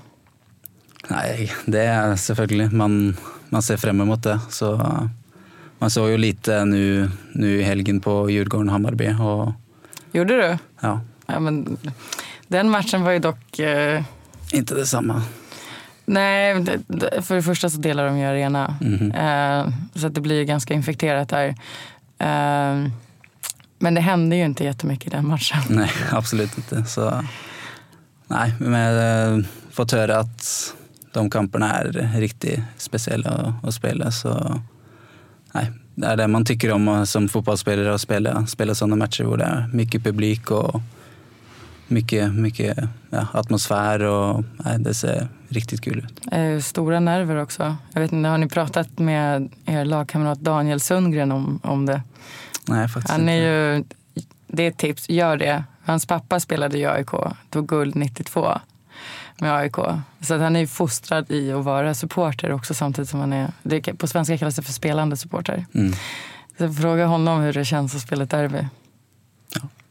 Nej, 1.08 1.52
det 1.66 1.80
är 1.82 2.16
selvfølgelig 2.16 2.74
man, 2.74 3.18
man 3.50 3.62
ser 3.62 3.78
fram 3.78 4.02
emot 4.02 4.24
det. 4.24 4.39
Så 4.50 4.74
eh, 4.74 5.06
man 5.80 5.89
såg 5.89 6.10
ju 6.10 6.18
lite 6.18 6.66
nu, 6.66 7.10
nu 7.32 7.60
i 7.60 7.63
helgen 7.63 8.00
på 8.00 8.30
Djurgården-Hammarby. 8.30 9.20
Och 9.22 9.52
Gjorde 10.12 10.34
du? 10.38 10.58
ja, 10.80 11.02
Ja, 11.26 11.39
men, 11.39 11.78
den 12.48 12.70
matchen 12.70 13.04
var 13.04 13.12
ju 13.12 13.20
dock... 13.20 13.60
Eh, 13.60 14.04
inte 14.52 14.76
detsamma. 14.76 15.22
nej, 16.06 16.63
för 17.22 17.36
det 17.36 17.44
första 17.44 17.70
så 17.70 17.78
delar 17.78 18.06
de 18.06 18.18
ju 18.18 18.26
arena. 18.26 18.76
Mhm. 18.82 19.12
Eh, 19.12 19.68
så 19.96 20.10
det 20.10 20.22
blir 20.22 20.36
ju 20.36 20.46
ganska 20.46 20.74
infekterat 20.74 21.30
där. 21.30 21.48
Eh, 22.18 22.88
men 23.80 23.94
det 23.94 24.02
hände 24.02 24.36
ju 24.36 24.46
inte 24.46 24.63
jättemycket 24.63 25.08
i 25.08 25.10
den 25.10 25.28
matchen. 25.28 25.58
Nej, 25.70 25.92
absolut 26.12 26.58
inte. 26.58 26.86
Så, 26.86 27.24
nej, 28.28 28.54
men 28.60 28.80
jag 28.80 29.32
har 29.32 29.46
fått 29.72 29.92
höra 29.92 30.20
att 30.20 30.74
de 31.13 31.30
kamperna 31.30 31.71
är 31.71 32.12
riktigt 32.19 32.60
speciella 32.78 33.54
att, 33.63 33.73
spela. 33.73 34.12
Så, 34.12 34.62
nej, 35.54 35.71
det 35.95 36.08
är 36.08 36.17
det 36.17 36.28
man 36.28 36.45
tycker 36.45 36.71
om 36.71 37.06
som 37.06 37.30
fotbollsspelare 37.30 37.93
att 37.93 38.02
spela, 38.02 38.47
spela 38.47 38.76
sådana 38.76 38.95
matcher 38.95 39.23
där 39.23 39.38
det 39.38 39.43
är 39.43 39.69
mycket 39.73 40.04
publik 40.04 40.52
och 40.52 40.82
mycket, 41.88 42.34
mycket 42.34 42.78
ja, 43.10 43.28
atmosfär. 43.34 44.04
Och, 44.04 44.43
nej, 44.65 44.80
det 44.80 44.93
ser 44.93 45.28
riktigt 45.47 45.82
kul 45.82 45.97
ut. 45.97 46.34
Eh, 46.34 46.60
stora 46.60 46.99
nerver 46.99 47.36
också. 47.36 47.76
Jag 47.93 48.02
vet 48.02 48.12
inte, 48.12 48.30
har 48.30 48.38
ni 48.38 48.49
pratat 48.49 48.99
med 48.99 49.49
er 49.65 49.86
lagkamrat 49.86 50.39
Daniel 50.39 50.80
Sundgren 50.80 51.32
om, 51.32 51.60
om 51.63 51.86
det? 51.86 52.02
Nej, 52.67 52.88
faktiskt 52.88 53.12
Han 53.12 53.30
är 53.30 53.76
inte. 53.76 53.88
ju, 54.23 54.23
det 54.47 54.63
är 54.63 54.67
ett 54.67 54.78
tips, 54.78 55.10
gör 55.10 55.38
det. 55.38 55.63
Hans 55.86 56.06
pappa 56.06 56.39
spelade 56.39 56.78
i 56.78 56.86
AIK, 56.86 57.12
tog 57.49 57.67
guld 57.67 57.95
92 57.95 58.60
med 59.43 59.56
AIK. 59.56 59.75
Så 60.21 60.34
att 60.34 60.41
han 60.41 60.56
är 60.56 60.60
ju 60.60 60.67
fostrad 60.67 61.32
i 61.32 61.51
att 61.51 61.63
vara 61.63 61.93
supporter 61.93 62.51
också 62.51 62.73
samtidigt 62.73 63.10
som 63.10 63.19
han 63.19 63.34
är, 63.34 63.51
det, 63.63 63.82
på 63.82 64.08
svenska 64.08 64.38
kallas 64.38 64.56
det 64.56 64.62
för 64.62 64.73
spelande 64.73 65.17
supporter. 65.17 65.65
Mm, 65.73 65.93
Så 66.58 66.73
fråga 66.73 67.06
honom 67.06 67.41
hur 67.41 67.53
det 67.53 67.65
känns 67.65 67.95
att 67.95 68.01
spela 68.01 68.23
ett 68.23 68.29
derby. 68.29 68.67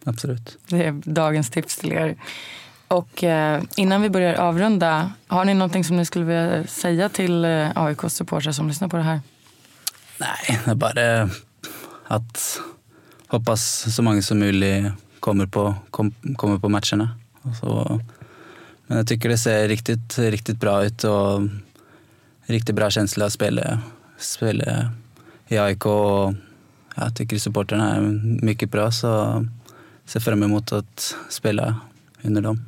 absolut. 0.04 0.58
Det 0.68 0.84
är 0.84 0.92
dagens 1.04 1.50
tips 1.50 1.76
till 1.76 1.92
er. 1.92 2.16
Och 2.88 3.24
eh, 3.24 3.62
innan 3.76 4.02
vi 4.02 4.10
börjar 4.10 4.34
avrunda, 4.34 5.12
har 5.26 5.44
ni 5.44 5.54
någonting 5.54 5.84
som 5.84 5.96
ni 5.96 6.04
skulle 6.04 6.24
vilja 6.24 6.66
säga 6.66 7.08
till 7.08 7.44
eh, 7.44 7.68
AIKs 7.74 8.14
supportrar 8.14 8.52
som 8.52 8.68
lyssnar 8.68 8.88
på 8.88 8.96
det 8.96 9.02
här? 9.02 9.20
Nej, 10.18 10.60
det 10.64 10.70
är 10.70 10.74
bara 10.74 11.30
att 12.06 12.58
hoppas 13.26 13.94
så 13.94 14.02
många 14.02 14.22
som 14.22 14.38
möjligt 14.38 14.92
kommer 15.20 15.46
på, 15.46 15.74
kom, 15.90 16.14
kommer 16.36 16.58
på 16.58 16.68
matcherna. 16.68 17.16
Och 17.42 17.56
så, 17.56 18.00
men 18.92 18.98
jag 18.98 19.06
tycker 19.06 19.28
det 19.28 19.38
ser 19.38 19.68
riktigt, 19.68 20.18
riktigt 20.18 20.60
bra 20.60 20.84
ut 20.84 21.04
och 21.04 21.40
riktigt 22.42 22.74
bra 22.74 22.90
känsla 22.90 23.26
att 23.26 23.32
spela, 23.32 23.78
spela 24.18 24.92
i 25.48 25.58
AIK. 25.58 25.86
Och 25.86 26.34
jag 26.96 27.16
tycker 27.16 27.38
supporterna 27.38 27.96
är 27.96 28.00
mycket 28.44 28.70
bra 28.70 28.90
så 28.90 29.06
jag 29.06 29.48
ser 30.04 30.20
fram 30.20 30.42
emot 30.42 30.72
att 30.72 31.14
spela 31.28 31.76
under 32.22 32.42
dem. 32.42 32.64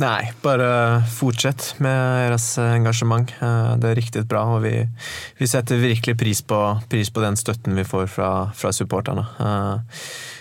Nej, 0.00 0.32
bara 0.42 1.02
fortsätt 1.04 1.74
med 1.78 2.32
ert 2.34 2.58
engagemang. 2.58 3.34
Eh, 3.40 3.76
Det 3.76 3.88
är 3.88 3.94
riktigt 3.94 4.24
bra 4.24 4.42
och 4.42 4.64
vi, 4.64 4.88
vi 5.38 5.48
sätter 5.48 5.76
verkligen 5.76 6.18
pris 6.18 6.42
på, 6.42 6.80
pris 6.88 7.10
på 7.10 7.20
den 7.20 7.36
stötten 7.36 7.76
vi 7.76 7.84
får 7.84 8.06
från, 8.06 8.52
från 8.52 8.72
supportarna. 8.72 9.26
Eh, 9.40 9.80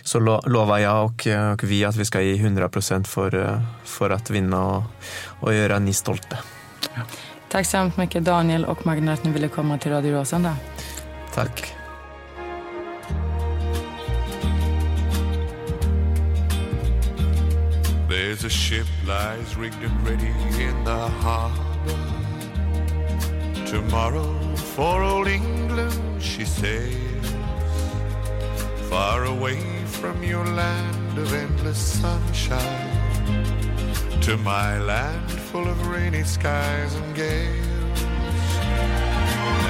Så 0.03 0.19
lo, 0.19 0.41
lovar 0.45 0.77
jag 0.77 1.05
och, 1.05 1.27
och 1.53 1.63
vi 1.63 1.85
att 1.85 1.95
vi 1.95 2.05
ska 2.05 2.21
ge 2.21 2.35
100 2.35 2.69
procent 2.69 3.07
för, 3.07 3.45
eh, 3.45 3.61
för 3.83 4.09
att 4.09 4.29
vinna 4.29 4.65
och, 4.65 4.83
och 5.39 5.53
göra 5.53 5.79
ni 5.79 5.93
stolta. 5.93 6.37
Tack 7.51 7.65
så 7.65 7.77
hemskt 7.77 7.97
mycket 7.97 8.25
Daniel 8.25 8.65
och 8.65 8.85
Magna 8.85 9.13
att 9.13 9.23
ni 9.23 9.31
ville 9.31 9.47
komma 9.47 9.77
till 9.77 9.91
Radio 9.91 10.17
Råsunda. 10.17 10.55
Tack. 11.35 11.73
There's 18.21 18.43
a 18.43 18.49
ship 18.49 18.85
lies 19.05 19.55
rigged 19.55 19.81
and 19.81 20.05
ready 20.05 20.33
in 20.61 20.83
the 20.83 21.07
harbor. 21.23 22.03
Tomorrow 23.65 24.55
for 24.75 25.01
old 25.01 25.29
England 25.29 26.21
she 26.21 26.43
sails, 26.43 27.27
far 28.89 29.23
away 29.23 29.61
from 29.85 30.21
your 30.21 30.45
land 30.45 31.17
of 31.17 31.33
endless 31.33 31.79
sunshine, 32.01 33.41
to 34.19 34.35
my 34.35 34.77
land 34.79 35.31
full 35.31 35.69
of 35.69 35.87
rainy 35.87 36.23
skies 36.23 36.93
and 36.95 37.15
gales. 37.15 38.01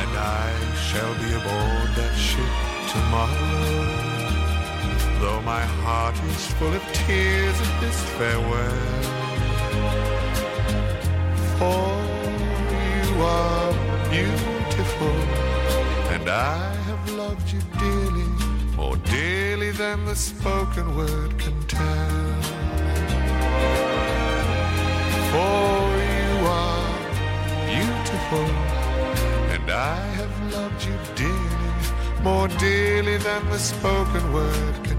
And 0.01 0.13
I 0.17 0.49
shall 0.87 1.13
be 1.23 1.29
aboard 1.39 1.89
that 1.99 2.15
ship 2.17 2.55
tomorrow 2.91 4.08
Though 5.19 5.41
my 5.41 5.65
heart 5.83 6.15
is 6.23 6.47
full 6.53 6.73
of 6.73 6.83
tears 6.93 7.57
at 7.59 7.81
this 7.81 7.99
farewell. 8.17 8.99
For 11.57 11.91
you 12.87 13.21
are 13.21 13.73
beautiful, 14.09 15.17
and 16.13 16.29
I 16.29 16.73
have 16.87 17.03
loved 17.11 17.51
you 17.51 17.59
dearly, 17.77 18.31
more 18.77 18.95
dearly 18.95 19.71
than 19.71 20.05
the 20.05 20.15
spoken 20.15 20.95
word 20.95 21.37
can 21.37 21.57
tell. 21.67 22.41
For 25.31 25.81
you 26.15 26.31
are 26.63 26.91
beautiful, 27.67 28.49
and 29.53 29.69
I 29.69 29.99
have 30.19 30.53
loved 30.53 30.81
you 30.85 30.97
dearly, 31.15 32.23
more 32.23 32.47
dearly 32.47 33.17
than 33.17 33.49
the 33.49 33.59
spoken 33.59 34.31
word 34.31 34.75
can 34.85 34.98